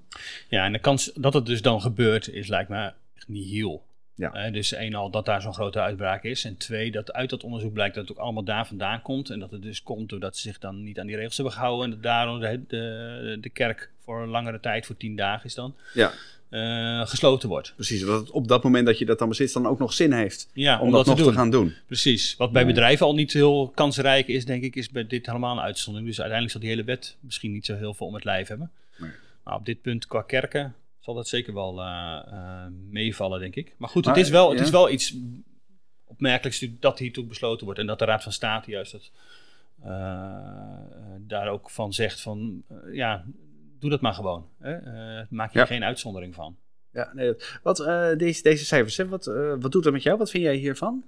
[0.50, 3.84] Ja, en de kans dat het dus dan gebeurt is lijkt me echt niet heel.
[4.15, 4.34] Ja.
[4.34, 6.45] Eh, dus één al dat daar zo'n grote uitbraak is.
[6.45, 9.30] En twee, dat uit dat onderzoek blijkt dat het ook allemaal daar vandaan komt.
[9.30, 11.86] En dat het dus komt doordat ze zich dan niet aan die regels hebben gehouden.
[11.86, 15.56] En dat daarom de, de, de kerk voor een langere tijd, voor tien dagen is
[15.56, 16.12] dan, Ja,
[16.51, 17.73] eh, gesloten wordt.
[17.75, 18.05] precies.
[18.05, 20.49] Dat het op dat moment dat je dat dan bezit, dan ook nog zin heeft
[20.53, 21.33] Ja, om, dat, nog te doen.
[21.33, 21.73] gaan doen.
[21.85, 22.35] Precies.
[22.37, 25.63] Wat bij bedrijven al niet heel kansrijk is, denk ik, is bij dit helemaal een
[25.63, 26.09] uitzondering.
[26.09, 28.71] Dus uiteindelijk zal die hele wet misschien niet zo heel veel om het lijf hebben.
[28.97, 29.11] Nee.
[29.43, 33.73] Maar op dit punt qua kerken zal dat zeker wel eh, eh, meevallen, denk ik.
[33.77, 34.65] Maar goed, Maar, het, is wel, het ja.
[34.65, 35.15] is wel iets
[36.05, 37.79] opmerkelijks dat hiertoe besloten wordt.
[37.79, 39.11] En dat de Raad van State juist dat,
[41.27, 43.25] daar ook van zegt van, ja,
[43.81, 44.45] doe dat maar gewoon.
[44.59, 44.73] Hè?
[44.73, 45.63] Eh, maak je Ja.
[45.65, 46.55] er geen uitzondering van.
[46.93, 50.17] Ja, nee, wat, eh, deze, deze cijfers, hè, wat, eh, wat doet dat met jou?
[50.17, 51.03] Wat vind jij hiervan?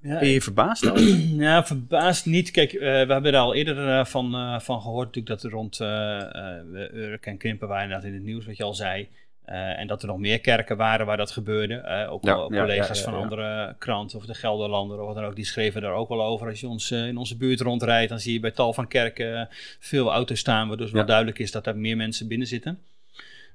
[0.00, 1.02] Ja, Ben je verbaasd over?
[1.46, 2.50] Ja, verbaasd niet.
[2.50, 7.26] Kijk, we hebben er al eerder van, van gehoord natuurlijk dat er rond eh, Urk
[7.26, 9.08] en Krimpen waren inderdaad in het nieuws, wat je al zei.
[9.46, 11.74] Eh, en dat er nog meer kerken waren waar dat gebeurde.
[11.74, 15.14] Eh, ook Ja, wel ja, collega's ja, van andere kranten of de Gelderlander of wat
[15.14, 16.48] dan ook, die schreven daar ook wel over.
[16.48, 19.48] Als je ons eh, in onze buurt rondrijdt, dan zie je bij tal van kerken
[19.78, 21.06] veel auto's staan, waardoor wel Ja.
[21.06, 22.78] duidelijk is dat er meer mensen binnen zitten.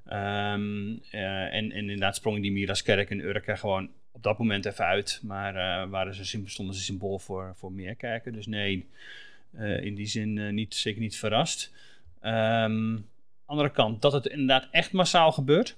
[0.08, 4.65] Ehm, eh, en, en inderdaad sprongen die Miraskerk en Urk er gewoon op dat moment
[4.65, 5.19] even uit.
[5.23, 8.34] Maar waren ze, stonden ze symbool voor, voor meer kerken.
[8.34, 8.88] Dus nee,
[9.82, 11.71] in die zin niet, zeker niet verrast.
[12.21, 12.95] Ehm
[13.51, 15.75] andere kant, dat het inderdaad echt massaal gebeurt.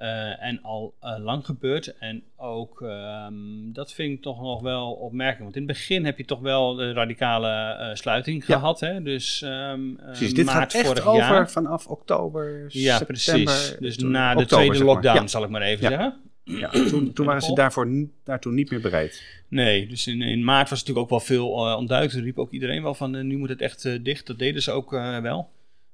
[0.00, 1.98] Eh, en al eh, lang gebeurt.
[1.98, 3.32] En ook, ehm,
[3.72, 5.42] dat vind ik toch nog wel opmerkelijk.
[5.42, 8.54] Want in het begin heb je toch wel de radicale eh, sluiting Ja.
[8.58, 8.80] gehad.
[8.80, 9.02] Hè?
[9.02, 11.50] Dus ehm Precies, dit maart gaat echt vorig over jaar.
[11.50, 13.44] vanaf oktober, Ja, september.
[13.54, 13.76] precies.
[13.80, 14.94] Dus toen- na de oktober, tweede zeg maar.
[14.94, 15.26] lockdown, Ja.
[15.26, 15.88] zal ik maar even Ja.
[15.90, 16.14] zeggen.
[16.44, 17.88] Ja, toen, toen waren ze daarvoor,
[18.24, 19.22] daartoe niet meer bereid.
[19.48, 22.12] Nee, dus in, in maart was het natuurlijk ook wel veel uh, ontduikt.
[22.14, 24.26] Er riep ook iedereen wel van, nu moet het echt dicht.
[24.26, 24.90] Dat deden ze ook
[25.22, 25.50] wel.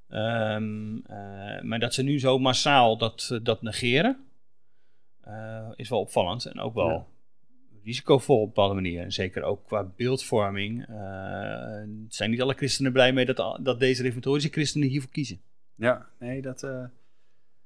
[0.09, 4.27] Ehm, eh, maar dat ze nu zo massaal dat, eh, dat negeren,
[5.21, 6.45] eh, is wel opvallend.
[6.45, 7.05] En ook wel Ja.
[7.85, 9.03] risicovol op een bepaalde manier.
[9.03, 10.85] En zeker ook qua beeldvorming.
[12.09, 15.40] zijn niet alle christenen blij mee dat, dat deze reformatorische christenen hiervoor kiezen.
[15.75, 16.61] Ja, nee, dat,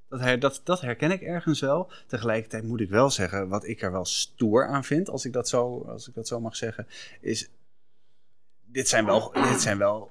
[0.09, 1.91] dat, her, dat, dat herken ik ergens wel.
[2.07, 5.49] Tegelijkertijd moet ik wel zeggen, wat ik er wel stoer aan vind, als ik dat
[5.49, 6.87] zo, als ik dat zo mag zeggen,
[7.21, 7.49] is.
[8.65, 10.11] Dit zijn wel, dit zijn wel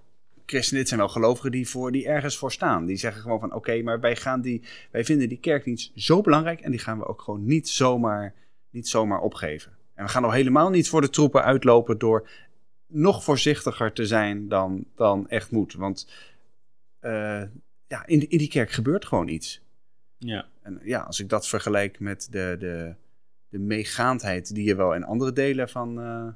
[0.50, 2.86] christenen, dit zijn wel gelovigen die, voor, die ergens voor staan.
[2.86, 6.60] Die zeggen gewoon van oké, maar wij, gaan die, wij vinden die kerkdienst zo belangrijk
[6.60, 8.34] en die gaan we ook gewoon niet zomaar,
[8.70, 9.72] niet zomaar opgeven.
[9.94, 12.30] En we gaan al helemaal niet voor de troepen uitlopen door
[12.88, 15.74] nog voorzichtiger te zijn dan, dan echt moet.
[15.74, 16.12] Want
[17.00, 17.44] eh,
[17.88, 19.62] ja, in, in die kerk gebeurt gewoon iets.
[20.18, 20.48] Ja.
[20.62, 22.96] En ja, als ik dat vergelijk met de, de,
[23.50, 26.28] de meegaandheid die je wel in andere delen van, eh,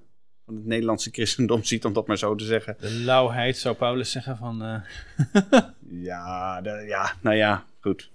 [0.45, 2.75] van het Nederlandse christendom ziet, om dat maar zo te zeggen.
[2.79, 4.63] De lauwheid zou Paulus zeggen van...
[4.63, 4.82] eh,
[5.89, 8.10] Ja, de- ja nou ja, goed.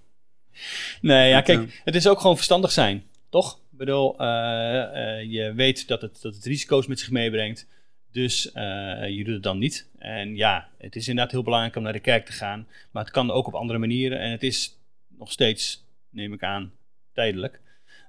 [1.01, 3.59] Nee, ja, kijk, het is ook gewoon verstandig zijn, toch?
[3.71, 7.67] Ik bedoel, eh, eh, je weet dat het, dat het risico's met zich meebrengt,
[8.11, 9.87] dus eh, je doet het dan niet.
[9.97, 13.13] En ja, het is inderdaad heel belangrijk om naar de kerk te gaan, maar het
[13.13, 14.77] kan ook op andere manieren en het is
[15.17, 16.71] nog steeds, neem ik aan,
[17.13, 17.59] tijdelijk.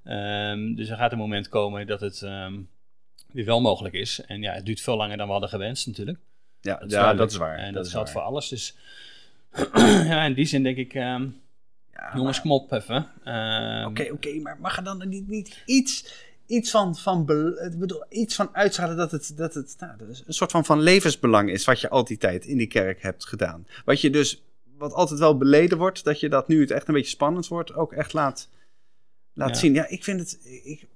[0.04, 2.54] Ehm, dus er gaat een moment komen dat het ehm,
[3.32, 4.20] weer wel mogelijk is.
[4.26, 6.18] En ja, het duurt veel langer dan we hadden gewenst natuurlijk.
[6.60, 7.56] Ja, Dat is ja dat is waar.
[7.58, 8.76] En dat, geldt voor alles, dus
[10.10, 10.92] ja, in die zin denk ik...
[10.92, 11.20] Ja,
[12.14, 13.08] Jongens, maar- kom op even.
[13.24, 16.14] Ehm, Oké, oké, maar mag er dan niet, niet iets,
[16.46, 17.24] iets van, van,
[17.78, 19.92] bedoel, iets van uitstralen dat het, dat het nou,
[20.26, 23.26] een soort van, van levensbelang is wat je al die tijd in die kerk hebt
[23.26, 23.66] gedaan.
[23.84, 24.42] Wat je dus,
[24.76, 27.74] wat altijd wel beleden wordt, dat je dat nu het echt een beetje spannend wordt,
[27.74, 28.48] ook echt laat,
[29.32, 29.54] laat Ja.
[29.54, 29.74] zien.
[29.74, 30.86] Ja, ik vind het, ik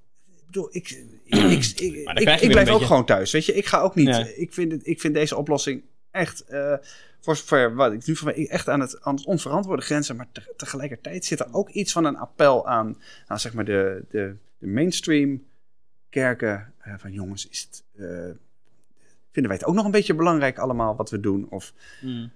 [0.55, 0.91] bedoel, ik,
[1.25, 3.55] ik, ik, ik, Maar blijf ook beetje- gewoon thuis, weet je.
[3.55, 4.27] Ik ga ook niet, Ja.
[4.27, 6.41] ik, vind het, ik vind deze oplossing echt...
[6.45, 6.75] eh,
[7.21, 10.53] voor zover wat ik nu van echt aan het, aan het onverantwoorde grenzen, maar te-
[10.57, 14.67] tegelijkertijd zit er ook iets van een appel aan, aan zeg maar de, de, de
[14.67, 15.43] mainstream
[16.11, 16.73] kerken.
[16.79, 18.07] eh, van jongens, is het, eh,
[19.33, 21.47] vinden wij het ook nog een beetje belangrijk allemaal wat we doen?
[21.51, 22.31] Of, Mm.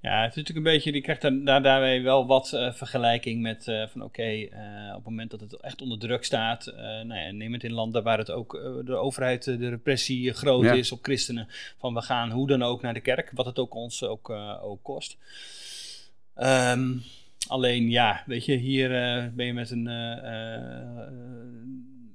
[0.00, 3.42] Ja, het is natuurlijk een beetje, je krijgt daar, daar, daarbij wel wat eh, vergelijking
[3.42, 7.14] met eh, van oké, eh, op het moment dat het echt onder druk staat, nou
[7.14, 8.52] ja, neem het in landen waar het ook
[8.84, 10.72] de overheid, de repressie groot Ja.
[10.72, 13.74] is op christenen, van we gaan hoe dan ook naar de kerk, wat het ook
[13.74, 14.30] ons ook,
[14.62, 15.16] ook kost.
[16.34, 16.92] Ehm,
[17.48, 18.88] alleen ja, weet je, hier
[19.34, 19.86] ben je met een.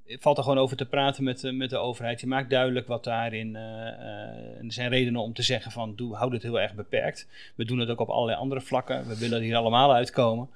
[0.07, 2.21] Het valt er gewoon over te praten met, met de overheid.
[2.21, 3.55] Je maakt duidelijk wat daarin.
[3.55, 7.27] eh, eh, er zijn redenen om te zeggen van doe, hou dit heel erg beperkt.
[7.55, 9.07] We doen het ook op allerlei andere vlakken.
[9.07, 10.49] We willen er hier allemaal uitkomen.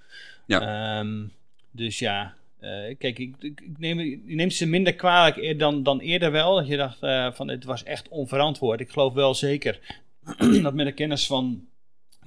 [0.45, 0.61] Ja.
[0.99, 1.23] Ehm,
[1.71, 5.99] dus ja, eh, kijk, ik, ik, neem, ik neem ze minder kwalijk eer- dan, dan
[5.99, 6.55] eerder wel.
[6.55, 8.79] Dat je dacht eh, van het was echt onverantwoord.
[8.79, 9.79] Ik geloof wel zeker
[10.63, 11.67] dat met de kennis van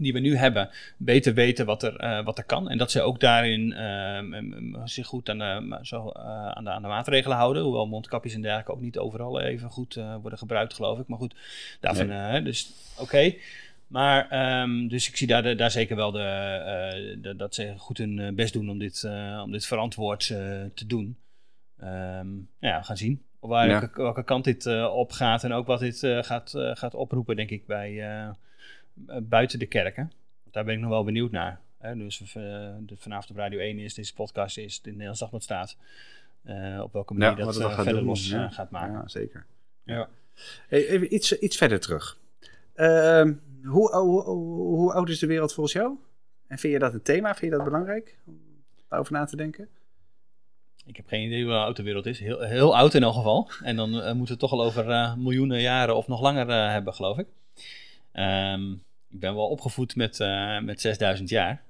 [0.03, 2.69] die we nu hebben, beter weten wat er, eh, wat er kan.
[2.71, 6.83] En dat ze ook daarin em, zich goed aan de, zo, eh, aan, de, aan
[6.83, 7.63] de maatregelen houden.
[7.63, 11.07] Hoewel mondkapjes en dergelijke ook niet overal even goed eh, worden gebruikt, geloof ik.
[11.09, 11.35] Maar goed,
[11.81, 13.35] daarvan, eh, dus oké.
[13.87, 17.99] Maar, ehm, dus ik zie daar, daar zeker wel de, eh, de- dat ze goed
[17.99, 20.39] hun eh, best doen om dit, eh, om dit verantwoord eh,
[20.75, 21.17] te doen.
[21.79, 23.81] Ehm, ja, we gaan zien waar, Ja.
[23.81, 26.95] welke, welke kant dit eh, op gaat en ook wat dit eh, gaat, eh, gaat
[26.95, 28.29] oproepen, denk ik, bij, eh, eh,
[29.23, 30.13] buiten de kerken.
[30.51, 31.61] Daar ben ik nog wel benieuwd naar.
[31.79, 32.33] Hè, dus eh,
[32.81, 35.77] de, vanavond op Radio 1 is, deze podcast is, het Nederlands Dagblad staat.
[36.43, 38.45] Eh, op welke manier Ja, dat eh, verder doen, los ja.
[38.45, 38.93] eh, gaat maken.
[38.93, 39.47] ja, zeker.
[39.83, 40.09] Ja.
[40.69, 42.19] Hey, even iets, iets verder terug.
[42.75, 43.33] Ehm,
[43.65, 45.99] hoe, hoe, hoe, oud is de wereld volgens jou?
[46.47, 47.35] En vind je dat een thema?
[47.35, 48.41] Vind je dat belangrijk om
[48.89, 49.69] daarover na te denken?
[50.87, 52.19] Ik heb geen idee hoe oud de wereld is.
[52.19, 53.51] Heel, heel oud in elk geval.
[53.63, 56.49] En dan eh, moeten we het toch al over eh, miljoenen jaren of nog langer
[56.49, 57.27] eh, hebben, geloof ik.
[58.13, 58.75] Ehm,
[59.11, 61.63] ik ben wel opgevoed met, eh, met 6000 jaar.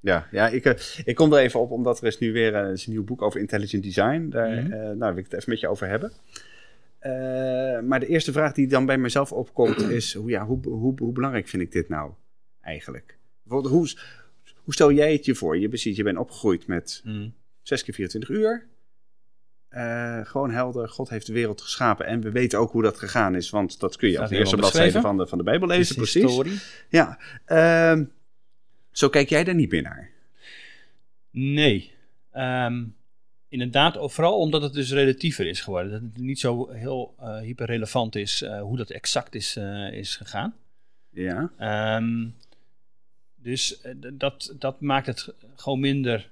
[0.00, 0.74] Ja, ja ik, eh,
[1.04, 3.22] ik kom er even op omdat er is nu weer eh, is een nieuw boek
[3.22, 4.28] over intelligent design.
[4.28, 4.72] Daar Mhm.
[4.72, 6.12] eh, nou, wil ik het even met je over hebben.
[6.98, 10.94] Eh, maar de eerste vraag die dan bij mezelf opkomt is: hoe, ja, hoe, hoe,
[10.98, 12.10] hoe belangrijk vind ik dit nou
[12.60, 13.16] eigenlijk?
[13.42, 13.88] Bijvoorbeeld, hoe,
[14.64, 15.58] hoe stel jij het je voor?
[15.58, 17.02] Je, precies, je bent opgegroeid met
[17.62, 18.66] 6 keer 24 uur.
[19.72, 22.06] Eh, gewoon helder, God heeft de wereld geschapen.
[22.06, 25.00] En we weten ook hoe dat gegaan is, want dat kun je hier eerste bladzijde
[25.00, 25.96] van de, van de Bijbel lezen.
[25.96, 26.22] Precies.
[26.22, 26.60] historie?
[26.88, 28.04] Ja, ehm,
[28.90, 30.10] zo kijk jij daar niet meer naar.
[31.30, 31.92] Nee.
[32.32, 32.84] Ehm,
[33.48, 35.92] inderdaad, vooral omdat het dus relatiever is geworden.
[35.92, 39.56] Dat het niet zo heel uh, hyperrelevant is uh, hoe dat exact is,
[39.92, 40.54] is gegaan.
[41.10, 41.52] Ja.
[41.96, 42.34] Um,
[43.34, 43.80] dus
[44.12, 46.28] dat, dat maakt het gewoon minder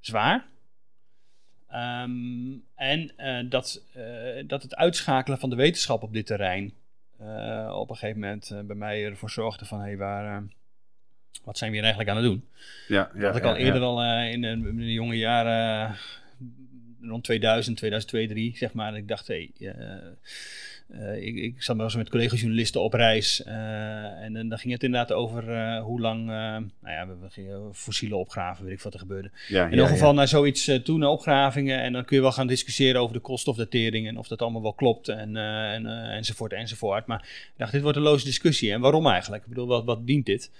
[0.00, 0.44] zwaar.
[1.76, 3.12] Um, en
[3.48, 3.82] dat,
[4.46, 6.72] dat het uitschakelen van de wetenschap op dit terrein
[7.70, 10.42] op een gegeven moment bij mij ervoor zorgde van hey, waar,
[11.44, 12.44] wat zijn we hier eigenlijk aan het doen?
[12.88, 15.96] Ja, ja, dat ik al eerder al in, in, de jonge jaren
[17.00, 18.96] rond 2000, 2002, 2003, zeg maar.
[18.96, 20.12] ik dacht, hé, hey, uh,
[21.20, 23.42] ik, ik zat wel eens met collega-journalisten op reis.
[23.46, 23.52] Uh,
[24.22, 28.16] en, en dan ging het inderdaad over uh, hoe lang, nou ja, we, gingen fossiele
[28.16, 29.30] opgraven, weet ik wat er gebeurde.
[29.48, 31.80] Ja, in ieder geval naar zoiets toe, naar opgravingen.
[31.80, 34.72] En dan kun je wel gaan discussiëren over de koolstofdatering en of dat allemaal wel
[34.72, 37.06] klopt en, en, enzovoort enzovoort.
[37.06, 38.72] Maar ik dacht, dit wordt een loze discussie.
[38.72, 39.42] En waarom eigenlijk?
[39.42, 40.50] Ik bedoel, wat, wat dient dit?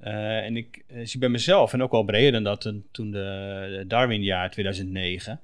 [0.00, 5.40] en ik zie bij mezelf, en ook wel breder dan dat, toen de Darwin-jaar 2009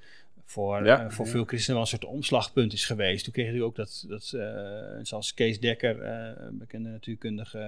[0.47, 3.25] voor, eh, voor veel christenen wel een soort omslagpunt is geweest.
[3.25, 7.59] Toen kreeg je ook dat, dat uh, zoals Kees Dekker, uh, bekende natuurkundige,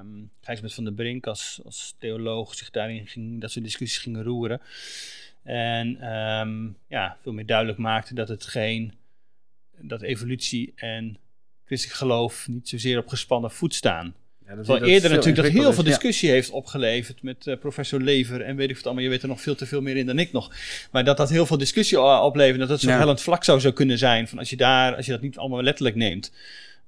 [0.00, 4.22] um, Gijsbert van der Brink als, als theoloog zich daarin ging, dat soort discussies gingen
[4.22, 4.60] roeren.
[5.42, 8.94] En um, ja, veel meer duidelijk maakte dat het geen,
[9.80, 11.18] dat evolutie en
[11.64, 14.14] christelijk geloof niet zozeer op gespannen voet staan.
[14.46, 18.56] Ja, Terwijl eerder natuurlijk dat heel veel discussie heeft opgeleverd met uh, professor Lever en
[18.56, 19.02] weet ik wat allemaal.
[19.02, 20.52] Je weet er nog veel te veel meer in dan ik nog.
[20.90, 22.58] Maar dat dat heel veel discussie oplevert.
[22.58, 22.98] Dat het zo'n ja.
[22.98, 24.28] hellend vlak zou, zou kunnen zijn.
[24.28, 26.32] Van als je daar, als je dat niet allemaal letterlijk neemt.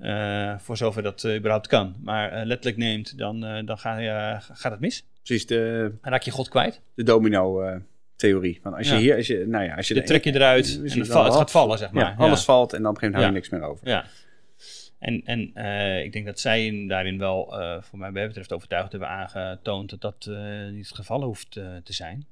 [0.01, 1.95] Uh, voor zover dat uh, überhaupt kan.
[2.03, 5.05] Maar letterlijk neemt, dan, dan ga je, gaat het mis.
[5.23, 5.47] Precies.
[5.47, 6.81] De, dan raak je God kwijt.
[6.95, 7.63] De domino
[8.17, 8.59] theorie.
[8.63, 10.83] Van als je hier, als je, nou ja, als je de trek je eruit en
[10.83, 12.05] het, het, gaat vallen, zeg maar.
[12.05, 13.89] Ja, alles valt en dan op een gegeven moment hou je niks meer over.
[13.89, 14.05] Ja.
[14.99, 19.09] En, en uh, ik denk dat zij daarin wel, uh, voor mij betreft, overtuigd hebben
[19.09, 22.27] aangetoond dat dat uh, niet het geval hoeft te zijn.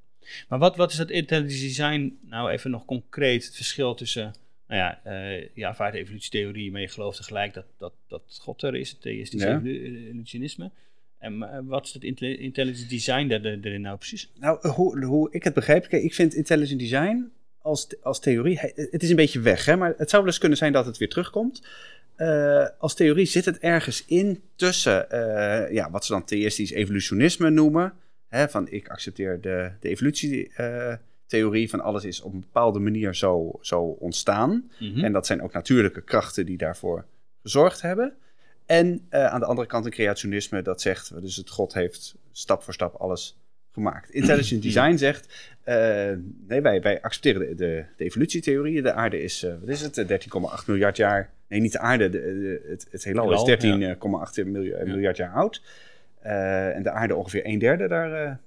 [0.47, 4.33] Maar wat, wat is dat intelligent design nou even nog concreet, het verschil tussen,
[4.67, 5.11] nou ja,
[5.53, 9.01] je aanvaardt de evolutietheorie, maar je gelooft tegelijk dat, dat, dat God er is, het
[9.01, 9.61] theïstische ja.
[9.63, 10.71] evolutionisme.
[11.19, 14.29] En wat is het intelligent design daar, erin nou precies?
[14.39, 19.09] Nou, hoe, hoe ik het begrijp, ik vind intelligent design als, als theorie, het is
[19.09, 21.67] een beetje weg, hè, maar het zou wel eens kunnen zijn dat het weer terugkomt.
[22.17, 27.49] Uh, als theorie zit het ergens in tussen uh, ja, wat ze dan theïstisch evolutionisme
[27.49, 27.93] noemen.
[28.27, 33.15] Hè, van ik accepteer de, de evolutietheorie uh, van alles is op een bepaalde manier
[33.15, 34.71] zo, zo ontstaan.
[34.79, 35.03] Mm -hmm.
[35.03, 37.05] En dat zijn ook natuurlijke krachten die daarvoor
[37.41, 38.13] gezorgd hebben.
[38.65, 42.73] En aan de andere kant een creationisme dat zegt, dus het God heeft stap voor
[42.73, 43.37] stap alles
[43.77, 44.09] gemaakt.
[44.09, 45.53] Intelligent design zegt,
[46.47, 48.81] nee, wij, wij accepteren de, de, de evolutietheorie.
[48.81, 50.27] De aarde is, wat is het,
[50.61, 52.09] 13,8 miljard jaar Nee, niet de aarde.
[52.09, 53.97] De, het, het heelal is 13,8 ja.
[54.45, 55.61] miljard, miljard, jaar oud.
[56.25, 58.39] Uh, en de aarde ongeveer een derde daar,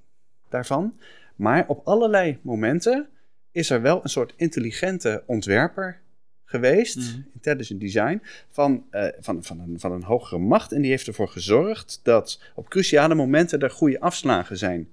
[0.49, 0.99] daarvan.
[1.37, 3.09] Maar op allerlei momenten
[3.53, 6.01] is er wel een soort intelligente ontwerper
[6.45, 7.27] geweest, mm.
[7.35, 10.73] intelligent design, van, uh, van, van, een, van een hogere macht.
[10.73, 14.89] En die heeft ervoor gezorgd dat op cruciale momenten er goede afslagen zijn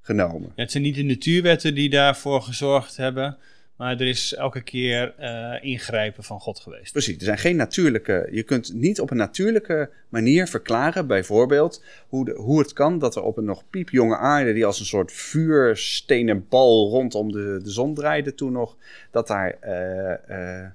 [0.00, 0.52] genomen.
[0.56, 3.36] Het zijn niet de natuurwetten die daarvoor gezorgd hebben,
[3.80, 6.92] maar er is elke keer uh, ingrijpen van God geweest.
[6.92, 8.28] Precies, er zijn geen natuurlijke.
[8.30, 13.16] Je kunt niet op een natuurlijke manier verklaren, bijvoorbeeld, hoe, de, hoe het kan dat
[13.16, 17.70] er op een nog piepjonge aarde, die als een soort vuurstenen bal rondom de, de
[17.70, 18.76] zon draaide toen nog,
[19.10, 19.56] dat daar.
[19.64, 20.66] Uh, uh,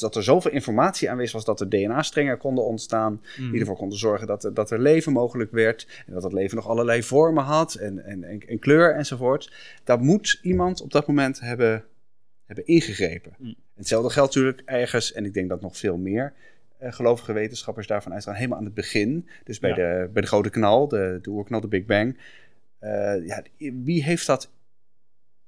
[0.00, 3.20] dat er zoveel informatie aanwezig was dat er DNA-strengen konden ontstaan.
[3.38, 3.50] Mm.
[3.50, 5.86] Die ervoor konden zorgen dat er, dat er leven mogelijk werd.
[6.06, 9.52] En dat dat leven nog allerlei vormen had en, en, en, en kleur enzovoort.
[9.84, 11.84] Dat moet iemand op dat moment hebben
[12.54, 13.34] hebben ingegrepen.
[13.38, 13.54] Mm.
[13.74, 16.32] Hetzelfde geldt natuurlijk ergens, en ik denk dat nog veel meer
[16.82, 19.28] uh, gelovige wetenschappers daarvan uitgaan, helemaal aan het begin.
[19.44, 22.18] Dus bij, de, bij de grote knal, de, de oerknal, de Big Bang.
[22.80, 24.50] Uh, ja, wie heeft dat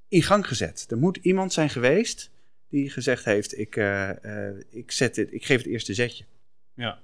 [0.08, 0.86] in gang gezet?
[0.90, 2.30] Er moet iemand zijn geweest
[2.68, 4.10] die gezegd heeft: ik, uh,
[4.70, 6.24] ik, zet dit, ik geef het eerste zetje.
[6.74, 6.98] Ja.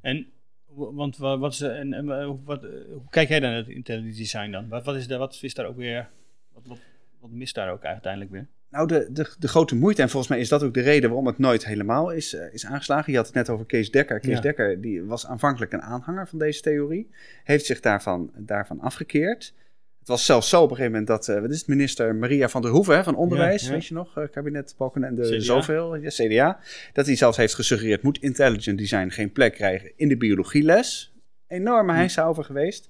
[0.00, 0.26] En
[0.74, 2.06] want wat is, en, en
[2.44, 4.68] wat, hoe kijk jij dan naar het intelligent design dan?
[4.68, 6.08] Wat, wat, is, de, wat is daar ook weer?
[6.52, 6.78] Wat, wat,
[7.24, 8.46] wat mist daar ook uiteindelijk weer?
[8.70, 11.26] Nou, de, de, de, grote moeite, en volgens mij is dat ook de reden waarom
[11.26, 13.12] het nooit helemaal is, uh, is aangeslagen.
[13.12, 14.20] Je had het net over Kees Dekker.
[14.20, 17.10] Kees Dekker die was aanvankelijk een aanhanger van deze theorie,
[17.44, 19.54] heeft zich daarvan, daarvan afgekeerd.
[19.98, 22.48] Het was zelfs zo op een gegeven moment dat, uh, wat is het, minister Maria
[22.48, 23.74] van der Hoeven hè, van Onderwijs, ja, ja.
[23.74, 26.60] weet je nog, uh, kabinet Balkenende, zoveel, ja, CDA,
[26.92, 31.14] dat hij zelfs heeft gesuggereerd, moet intelligent design geen plek krijgen in de biologieles.
[31.46, 32.20] Enorme hm.
[32.20, 32.88] over geweest.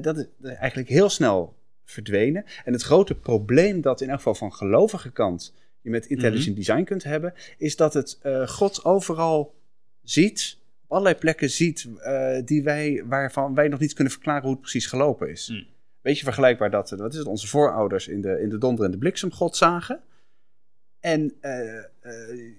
[0.00, 1.55] dat is eigenlijk heel snel
[1.86, 2.44] verdwenen.
[2.64, 6.56] En het grote probleem dat in elk geval van gelovige kant je met intelligent mhm.
[6.56, 9.54] design kunt hebben, is dat het uh, God overal
[10.02, 14.52] ziet, op allerlei plekken ziet, uh, die wij, waarvan wij nog niet kunnen verklaren hoe
[14.52, 15.48] het precies gelopen is.
[15.48, 15.66] Mm.
[16.02, 18.98] Beetje vergelijkbaar dat, wat is het, onze voorouders in de, in de donder en de
[18.98, 20.00] bliksem God zagen.
[21.06, 21.84] En eh, eh,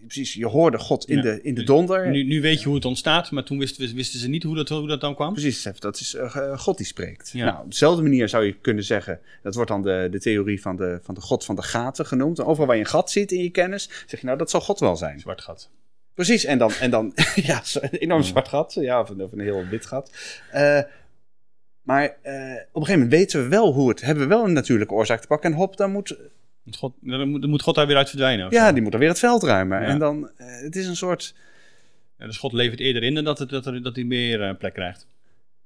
[0.08, 1.22] precies, je hoorde God in, Ja.
[1.22, 2.10] de, in de donder.
[2.10, 4.70] Nu, nu weet je hoe het ontstaat, maar toen wisten, wisten ze niet hoe dat,
[4.70, 5.34] hoe dat dan kwam.
[5.34, 7.30] Precies, dat is eh, God die spreekt.
[7.34, 7.46] Ja.
[7.46, 10.76] Nou, op dezelfde manier zou je kunnen zeggen, dat wordt dan de, de theorie van
[10.76, 12.40] de, van de God van de gaten genoemd.
[12.40, 14.62] En overal waar je een gat ziet in je kennis, zeg je nou, dat zal
[14.62, 15.20] God wel zijn.
[15.20, 15.70] Zwart gat.
[16.14, 19.40] Precies, en dan, en dan ja, een enorm zwart gat, ja, of een, of een
[19.40, 20.12] heel wit gat.
[21.82, 22.16] Maar op
[22.82, 25.28] een gegeven moment weten we wel hoe het, hebben we wel een natuurlijke oorzaak te
[25.28, 25.52] pakken.
[25.52, 26.18] En hop, dan moet,
[26.76, 28.48] God, dan, moet, dan moet God daar weer uit verdwijnen.
[28.50, 28.74] ja, zo.
[28.74, 29.82] die moet dan weer het veld ruimen.
[29.82, 29.88] Ja.
[29.88, 31.36] En dan, eh, het is een soort,
[32.20, 34.56] Ja, dus God levert eerder in dan dat, het, dat, er, dat hij meer eh,
[34.58, 35.08] plek krijgt.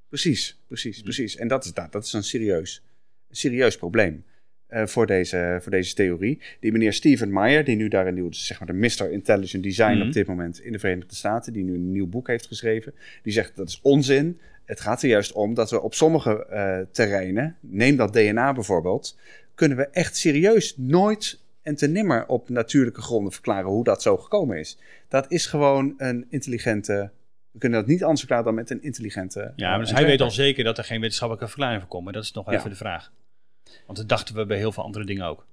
[0.09, 1.03] precies, precies, Hm.
[1.03, 1.35] precies.
[1.35, 2.81] En dat is, dat, dat is een serieus,
[3.29, 4.23] een serieus probleem.
[4.67, 6.41] eh, voor, deze, voor deze theorie.
[6.59, 9.11] Die meneer Steven Meyer, die nu daar een nieuw, zeg maar de Mr.
[9.11, 10.07] Intelligent Design Mhm.
[10.07, 13.33] op dit moment in de Verenigde Staten, die nu een nieuw boek heeft geschreven, die
[13.33, 14.39] zegt dat is onzin.
[14.65, 19.17] Het gaat er juist om dat we op sommige terreinen, neem dat DNA bijvoorbeeld,
[19.55, 24.17] kunnen we echt serieus nooit en te nimmer op natuurlijke gronden verklaren hoe dat zo
[24.17, 24.77] gekomen is.
[25.07, 27.11] Dat is gewoon een intelligente.
[27.51, 29.53] We kunnen dat niet anders verklaren dan met een intelligente.
[29.55, 32.03] Ja, eh, dus hij weet al zeker dat er geen wetenschappelijke verklaring voor komt.
[32.03, 32.57] Maar dat is nog Ja.
[32.57, 33.11] even de vraag.
[33.85, 35.45] Want dat dachten we bij heel veel andere dingen ook.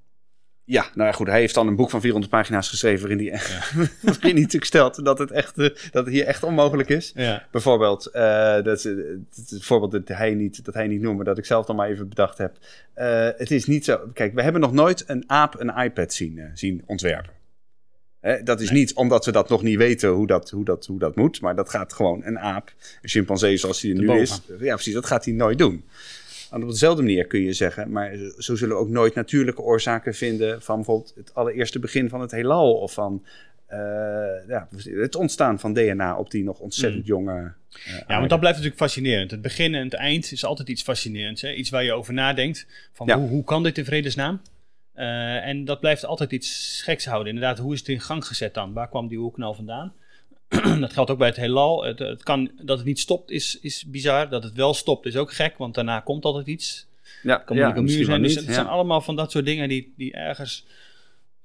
[0.68, 1.26] Ja, nou ja, goed.
[1.26, 3.09] Hij heeft dan een boek van 400 pagina's geschreven.
[3.09, 3.40] waarin hij,
[4.02, 7.12] waarin hij natuurlijk stelt dat het, echt, eh, dat het hier echt onmogelijk is.
[7.14, 7.46] Ja.
[7.50, 8.94] Bijvoorbeeld, eh, dat, eh,
[9.35, 11.88] het voorbeeld dat hij, niet, dat hij niet noemt, maar dat ik zelf dan maar
[11.88, 12.57] even bedacht heb.
[13.38, 14.00] Het is niet zo.
[14.12, 17.33] Kijk, we hebben nog nooit een aap een iPad zien, zien ontwerpen.
[18.20, 18.78] Hè, dat is Nee.
[18.78, 21.57] niet omdat we dat nog niet weten hoe dat, hoe, dat, hoe dat moet, maar
[21.57, 24.40] dat gaat gewoon een aap, een chimpansee zoals hij er nu is.
[24.59, 25.85] Ja, precies, dat gaat hij nooit doen.
[26.51, 30.15] En op dezelfde manier kun je zeggen, maar zo zullen we ook nooit natuurlijke oorzaken
[30.15, 33.25] vinden van bijvoorbeeld het allereerste begin van het heelal of van
[33.67, 33.79] eh,
[34.49, 37.09] ja, het ontstaan van DNA op die nog ontzettend Mm.
[37.09, 37.53] jonge.
[37.87, 39.31] eh, Ja, want dat blijft natuurlijk fascinerend.
[39.31, 41.43] Het begin en het eind is altijd iets fascinerends.
[41.43, 41.53] Hè?
[41.53, 42.67] Iets waar je over nadenkt.
[42.93, 43.19] Van Ja.
[43.19, 44.41] hoe, hoe kan dit in vredesnaam?
[44.93, 47.35] Eh, en dat blijft altijd iets geks houden.
[47.35, 48.73] Inderdaad, hoe is het in gang gezet dan?
[48.73, 49.93] Waar kwam die nou vandaan?
[50.81, 51.85] dat geldt ook bij het heelal.
[51.85, 54.29] Het, het kan, dat het niet stopt is, is bizar.
[54.29, 56.87] Dat het wel stopt is ook gek, want daarna komt altijd iets.
[57.23, 58.23] ja, kan moeilijk een muur zijn.
[58.23, 58.55] Dus niet, het ja.
[58.55, 60.67] zijn allemaal van dat soort dingen die, die ergens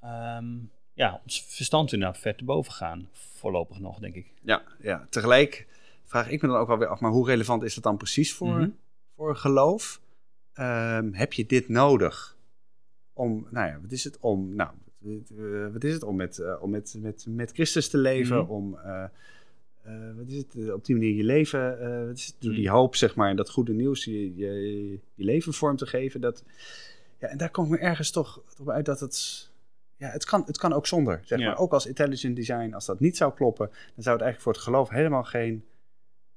[0.02, 0.46] ehm,
[0.94, 3.10] ja, ons verstand inderdaad ver te boven gaan.
[3.12, 4.26] Voorlopig nog, denk ik.
[4.42, 5.68] Ja, ja, tegelijk
[6.06, 8.34] vraag ik me dan ook wel weer af, maar hoe relevant is dat dan precies
[8.34, 8.70] voor, Mhm.
[9.16, 10.02] voor geloof?
[10.54, 12.38] Ehm, heb je dit nodig
[13.14, 14.70] om, nou ja, wat is het om, nou,
[15.74, 18.50] wat is het om met, eh, om met, met, met Christus te leven, Mhm.
[18.52, 19.04] om, eh,
[19.84, 22.52] eh, wat is het, eh, op die manier je leven, eh, wat is het, door
[22.52, 22.60] Mhm.
[22.60, 26.22] die hoop, zeg maar, en dat goede nieuws, je, je, je leven vorm te geven,
[26.22, 26.44] dat,
[27.20, 29.50] ja, en daar kom ik me ergens toch op uit dat het,
[29.98, 31.46] ja, het kan, het kan ook zonder, zeg Ja.
[31.48, 31.58] maar.
[31.58, 34.62] Ook als intelligent design, als dat niet zou kloppen, dan zou het eigenlijk voor het
[34.62, 35.66] geloof helemaal geen.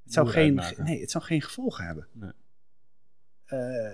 [0.05, 2.07] Het zou, geen, nee, het zou geen gevolgen hebben.
[2.13, 2.31] Nee.
[3.45, 3.93] Eh,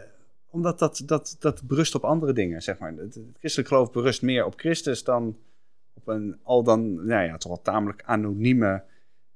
[0.53, 2.93] omdat dat, dat, dat berust op andere dingen, zeg maar.
[2.93, 5.37] Het, het christelijk geloof berust meer op Christus dan
[5.95, 8.83] op een al dan, nou ja, toch wel tamelijk anonieme,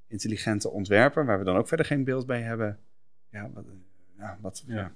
[0.08, 2.78] intelligente ontwerper, waar we dan ook verder geen beeld bij hebben.
[3.30, 3.64] Ja, wat,
[4.18, 4.74] ja, wat, Ja.
[4.74, 4.92] ja.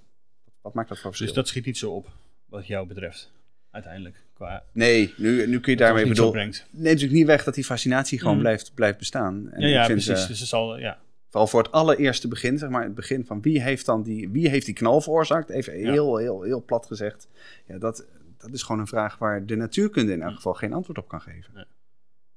[0.60, 1.26] wat maakt dat voor verschil?
[1.26, 2.08] Dus dat schiet niet zo op,
[2.46, 3.32] wat jou betreft.
[3.70, 4.16] Uiteindelijk.
[4.32, 6.66] Qua Nee, nu, nu kun je daarmee ons niet bedoel, brengt.
[6.70, 8.40] neemt natuurlijk niet weg dat die fascinatie gewoon Mm.
[8.40, 9.50] blijft, blijft bestaan.
[9.50, 10.22] En Ja, ja ik vind, precies.
[10.22, 10.98] eh, dus het zal, ja.
[11.30, 14.48] Vooral voor het allereerste begin, zeg maar, het begin van wie heeft dan die, wie
[14.48, 15.48] heeft die knal veroorzaakt?
[15.50, 15.92] Even Ja.
[15.92, 17.28] heel, heel, heel plat gezegd.
[17.66, 18.04] Ja, dat,
[18.38, 21.20] dat is gewoon een vraag waar de natuurkunde in elk geval geen antwoord op kan
[21.20, 21.66] geven.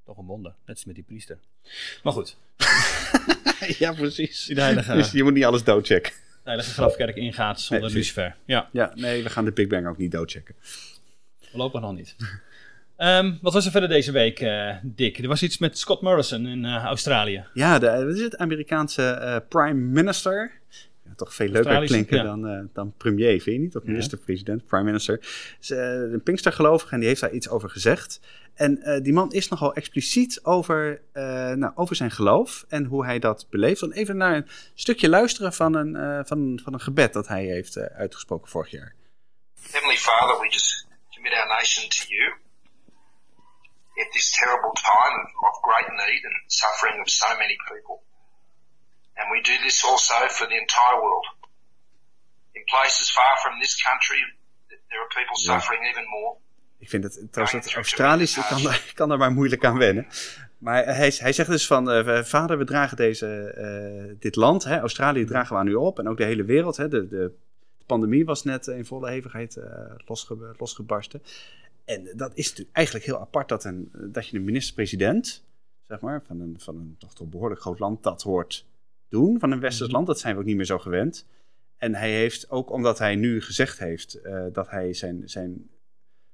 [0.06, 0.51] Toch een wonder.
[0.65, 1.38] Net als met die priester.
[2.03, 2.38] Maar goed.
[3.79, 4.47] ja, precies.
[4.53, 6.12] Heilige, Dus je moet niet alles doodchecken.
[6.12, 8.36] de heilige grafkerk ingaat zonder Nee, lucifer.
[8.45, 10.56] Ja, Ja, nee, we gaan de Big Bang ook niet doodchecken.
[11.41, 12.15] voorlopig nog niet.
[13.04, 15.18] Ehm, wat was er verder deze week, eh, Dick?
[15.18, 17.46] Er was iets met Scott Morrison in eh, Australië.
[17.54, 18.38] Ja, de, wat is het?
[18.38, 20.52] Amerikaanse eh, prime minister.
[21.06, 22.24] Ja, toch veel leuker klinken ja.
[22.24, 23.76] dan, eh, dan premier, vind je niet?
[23.76, 23.89] Of Ja.
[23.89, 25.20] minister-president, prime minister.
[25.60, 28.20] Is een Pinkstergelovige en die heeft daar iets over gezegd.
[28.54, 33.06] En eh, die man is nogal expliciet over, eh, nou, over zijn geloof en hoe
[33.06, 33.80] hij dat beleeft.
[33.80, 37.46] Dan even naar een stukje luisteren van een, eh, van, van een gebed dat hij
[37.46, 38.94] heeft uitgesproken vorig jaar.
[39.72, 42.34] Heavenly Father, we just commit our nation to you
[44.04, 47.95] at this terrible time of, of great need and suffering of so many people.
[49.20, 51.28] And we do this also for the entire world.
[52.58, 54.20] In places far from this country,
[54.70, 55.51] th- there are people Yeah.
[55.54, 56.34] suffering even more.
[56.80, 59.78] Ik vind het trouwens het Australisch, ik kan, daar- ik kan daar maar moeilijk aan
[59.78, 60.08] wennen.
[60.58, 63.28] Maar hij, hij zegt dus van, eh, vader, we dragen deze,
[63.58, 65.99] eh, dit land, hè, Australië dragen we aan u op.
[65.99, 66.78] En ook de hele wereld.
[66.78, 67.32] Hè, de, de
[67.86, 69.66] pandemie was net in volle hevigheid eh,
[70.06, 71.24] losge, losgebarsten.
[71.86, 75.43] En dat is natuurlijk eigenlijk heel apart dat, een, dat je een minister-president,
[75.88, 78.65] zeg maar, van een, van een toch toch behoorlijk groot land, dat hoort
[79.09, 79.39] doen.
[79.39, 81.25] Van een westers land, dat zijn we ook niet meer zo gewend.
[81.77, 85.69] En hij heeft, ook omdat hij nu gezegd heeft eh, dat hij zijn, zijn,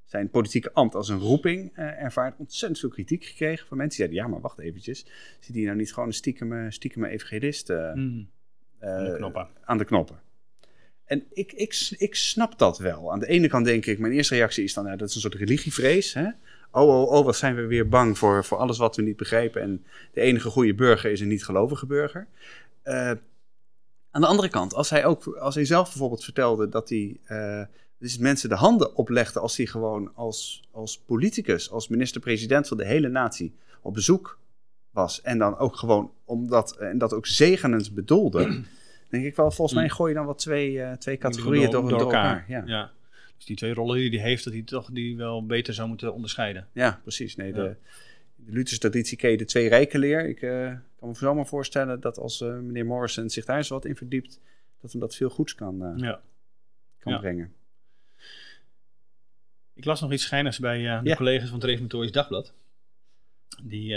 [0.03, 4.07] zijn politieke ambt als een roeping eh, ervaart, ontzettend veel kritiek gekregen van mensen die
[4.07, 5.05] zeiden, ja, maar wacht eventjes,
[5.39, 8.29] zit hij nou niet gewoon een stiekem, stiekem evangelist eh, Mm.
[8.79, 9.47] eh, Aan de knoppen.
[9.63, 10.19] aan de knoppen?
[11.09, 13.11] En ik, ik, ik snap dat wel.
[13.11, 15.35] Aan de ene kant denk ik, mijn eerste reactie is dan, dat is een soort
[15.35, 16.13] religievrees.
[16.13, 16.27] Hè?
[16.71, 19.61] Oh, oh, oh, wat zijn we weer bang voor, voor alles wat we niet begrijpen.
[19.61, 22.27] En de enige goede burger is een niet-gelovige burger.
[22.81, 23.11] Eh,
[24.11, 27.61] aan de andere kant, als hij, ook, als hij zelf bijvoorbeeld vertelde dat hij eh,
[27.97, 32.85] dus mensen de handen oplegde als hij gewoon als, als politicus, als minister-president van de
[32.85, 34.37] hele natie op bezoek
[34.91, 35.21] was.
[35.21, 38.63] En dan ook gewoon omdat, en dat ook zegenend bedoelde.
[39.09, 41.99] Denk ik wel, volgens mij gooi je dan wat twee, eh, twee categorieën door, door,
[41.99, 42.45] elkaar.
[42.47, 42.63] Ja.
[42.65, 42.91] Ja.
[43.37, 46.13] Dus die twee rollen die hij heeft, dat hij toch die wel beter zou moeten
[46.13, 46.67] onderscheiden.
[46.71, 47.35] Ja, precies.
[47.35, 47.75] Nee, de,
[48.35, 50.27] de Lutherse traditie ken je de twee rijken leer.
[50.27, 53.85] Ik eh, kan me zomaar voorstellen dat als eh, meneer Morrison zich daar eens wat
[53.85, 54.39] in verdiept,
[54.81, 56.21] dat hem dat veel goeds kan, Ja.
[56.99, 57.19] kan Ja.
[57.19, 57.53] brengen.
[59.73, 62.53] Ik las nog iets schijnigs bij de collega's van het Reformatorisch Dagblad.
[63.63, 63.95] Die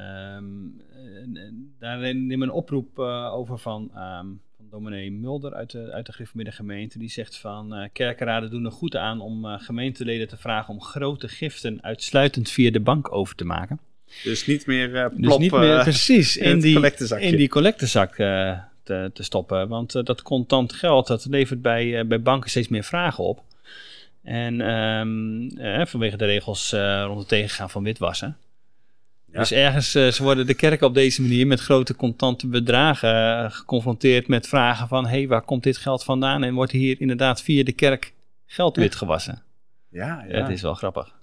[0.00, 4.26] ehm, eh, daar nemen een oproep eh, over van, ehm,
[4.56, 6.12] van dominee Mulder uit de, uit de
[6.52, 6.98] gemeente.
[6.98, 10.82] Die zegt van eh, kerkenraden doen er goed aan om eh, gemeenteleden te vragen om
[10.82, 13.80] grote giften uitsluitend via de bank over te maken.
[14.24, 19.10] Dus niet meer eh plop, Dus niet meer precies in die, in die collectezak te,
[19.12, 19.68] te stoppen.
[19.68, 23.42] Want dat contant geld, dat levert bij, bij banken steeds meer vragen op.
[24.22, 26.72] En ehm, eh, vanwege de regels
[27.04, 28.36] rond het tegengaan van witwassen.
[29.32, 29.38] Ja.
[29.38, 33.50] Dus ergens eh, ze worden de kerken op deze manier met grote contante bedragen eh,
[33.50, 35.04] geconfronteerd met vragen van...
[35.04, 36.42] hé, hey, waar komt dit geld vandaan?
[36.42, 38.12] En wordt hier inderdaad via de kerk
[38.46, 38.82] geld Ja.
[38.82, 39.42] witgewassen?
[39.88, 40.36] ja, ja.
[40.36, 40.40] Ja.
[40.40, 41.18] Dat is wel grappig.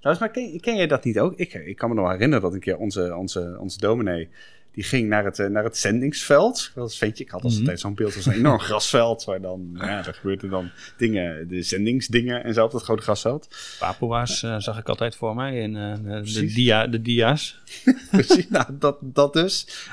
[0.00, 1.34] Trouwens, maar ken, ken jij dat niet ook?
[1.36, 4.28] Ik, ik kan me nog herinneren dat een keer onze, onze, onze dominee,
[4.72, 6.70] die ging naar het, eh, naar het zendingsveld.
[6.74, 7.60] Dat weet je, ik had als Mhm.
[7.60, 11.48] altijd zo'n beeld van zo'n enorm grasveld, waar dan, nou ja, daar gebeurden dan dingen,
[11.48, 13.48] de zendingsdingen en zo op dat grote grasveld.
[13.78, 15.94] Papua's eh, zag ik altijd voor mij in eh,
[16.34, 17.60] de, dia, de dia's.
[18.10, 19.86] Precies, nou, dat, dat dus.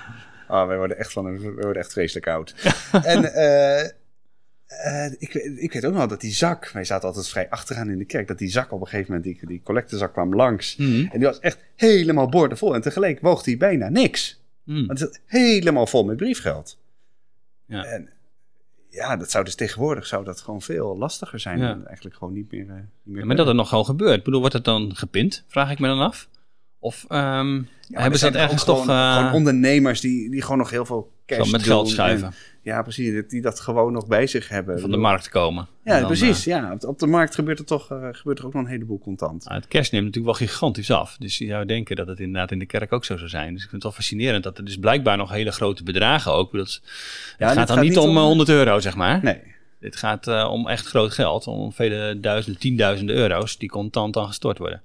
[0.47, 2.55] Ah, wij worden echt, van, wij worden echt vreselijk oud.
[3.03, 3.23] en
[5.19, 7.97] ik, weet- ik weet ook nog dat die zak, wij zaten altijd vrij achteraan in
[7.97, 10.75] de kerk, dat die zak op een gegeven moment, die, die collectezak kwam langs.
[10.75, 11.05] Mhm.
[11.11, 12.75] En die was echt helemaal boordevol.
[12.75, 14.38] En tegelijk woog die bijna niks.
[14.69, 14.85] Mhm.
[14.85, 16.77] Want het zat helemaal vol met briefgeld.
[17.65, 17.83] Ja.
[17.83, 18.09] En
[18.89, 21.59] ja, dat zou dus tegenwoordig zou dat gewoon veel lastiger zijn.
[21.59, 21.69] Ja.
[21.69, 22.69] En eigenlijk gewoon niet meer.
[22.69, 24.17] eh, niet meer Ja, maar dat het nog gewoon gebeurt.
[24.17, 25.43] Ik bedoel, wordt het dan gepind?
[25.47, 26.29] Vraag ik me dan af.
[26.79, 30.57] Of ehm, Ja, hebben ze dat ergens toch gewoon, eh, gewoon ondernemers die, die gewoon
[30.57, 32.33] nog heel veel cash met en- schuiven?
[32.61, 33.23] ja, precies.
[33.27, 34.79] Die, dat gewoon nog bij zich hebben.
[34.79, 35.67] van de markt komen.
[35.83, 36.39] Ja, dan, precies.
[36.47, 36.77] eh, ja.
[36.79, 39.43] Op, de markt gebeurt er toch eh, gebeurt er ook nog een heleboel contant.
[39.45, 41.15] nou, het cash neemt natuurlijk wel gigantisch af.
[41.19, 43.53] Dus je zou denken dat het inderdaad in de kerk ook zo zou zijn.
[43.53, 46.51] Dus ik vind het wel fascinerend dat er dus blijkbaar nog hele grote bedragen ook.
[46.51, 46.81] Dat, het
[47.37, 49.19] gaat dan gaat niet om om- eh, 100 euro, zeg maar.
[49.23, 49.41] Nee.
[49.79, 51.47] Dit gaat om echt groot geld.
[51.47, 54.81] Om vele duizenden, tienduizenden euro's die contant dan gestort worden.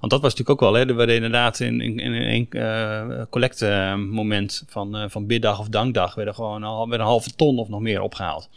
[0.00, 0.88] Want dat was natuurlijk ook wel, hè.
[0.88, 6.14] Er werden inderdaad in, in, in een eh collectemoment van, eh, van biddag of dankdag...
[6.14, 8.48] werden gewoon al werd een halve ton of nog meer opgehaald.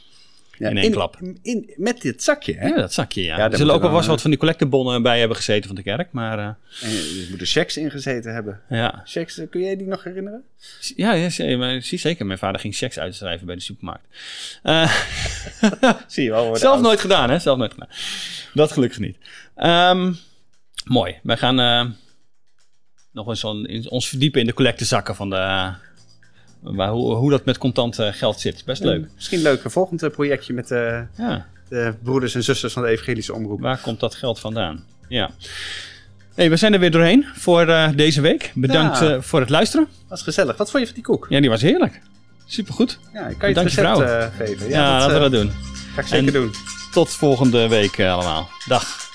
[0.59, 1.17] Ja, In één klap.
[1.41, 2.67] in- met dit zakje, hè?
[2.67, 3.37] Ja, dat zakje, ja.
[3.37, 5.75] daar er zullen ook wel vast eh, wat van die collectebonnen bij hebben gezeten van
[5.75, 6.11] de kerk.
[6.11, 6.89] Maar eh, En
[7.21, 8.61] er moeten checks ingezeten hebben.
[8.69, 9.01] ja.
[9.05, 10.43] Checks, eh, kun jij die nog herinneren?
[10.95, 11.29] Ja, ja,
[11.81, 12.25] zie- zeker.
[12.25, 14.05] Mijn vader ging checks uitschrijven bij de supermarkt.
[14.63, 14.91] Eh,
[16.07, 16.51] Zie je wel.
[16.51, 17.39] we zelf nooit gedaan, hè?
[17.39, 17.89] Zelf nooit gedaan.
[18.53, 19.17] Dat gelukkig niet.
[19.55, 20.13] Ehm,
[20.87, 21.15] mooi.
[21.23, 21.85] Wij gaan eh,
[23.11, 25.35] nog eens on- in- ons verdiepen in de collectezakken van de...
[25.35, 25.73] eh,
[26.61, 28.65] waar, hoe, hoe dat met contant eh, geld zit.
[28.65, 29.07] Best leuk.
[29.15, 29.63] Misschien leuk.
[29.63, 31.45] Een volgend projectje met Ja.
[31.69, 33.59] de broeders en zusters van de Evangelische Omroep.
[33.61, 34.85] Waar komt dat geld vandaan?
[35.07, 35.29] Ja.
[36.35, 37.65] Hey, we zijn er weer doorheen voor
[37.95, 38.51] deze week.
[38.55, 39.21] Bedankt Ja.
[39.21, 39.87] voor het luisteren.
[40.09, 40.57] Dat is gezellig.
[40.57, 41.25] Wat vond je van die koek?
[41.29, 42.01] Ja, die was heerlijk.
[42.45, 42.99] Supergoed.
[43.13, 44.69] Ja, ik kan je het je, recept eh, geven.
[44.69, 45.51] Ja, dat, laten we dat doen.
[45.93, 46.51] ga ik zeker En- doen.
[46.91, 48.49] Tot volgende week allemaal.
[48.67, 49.06] Dag.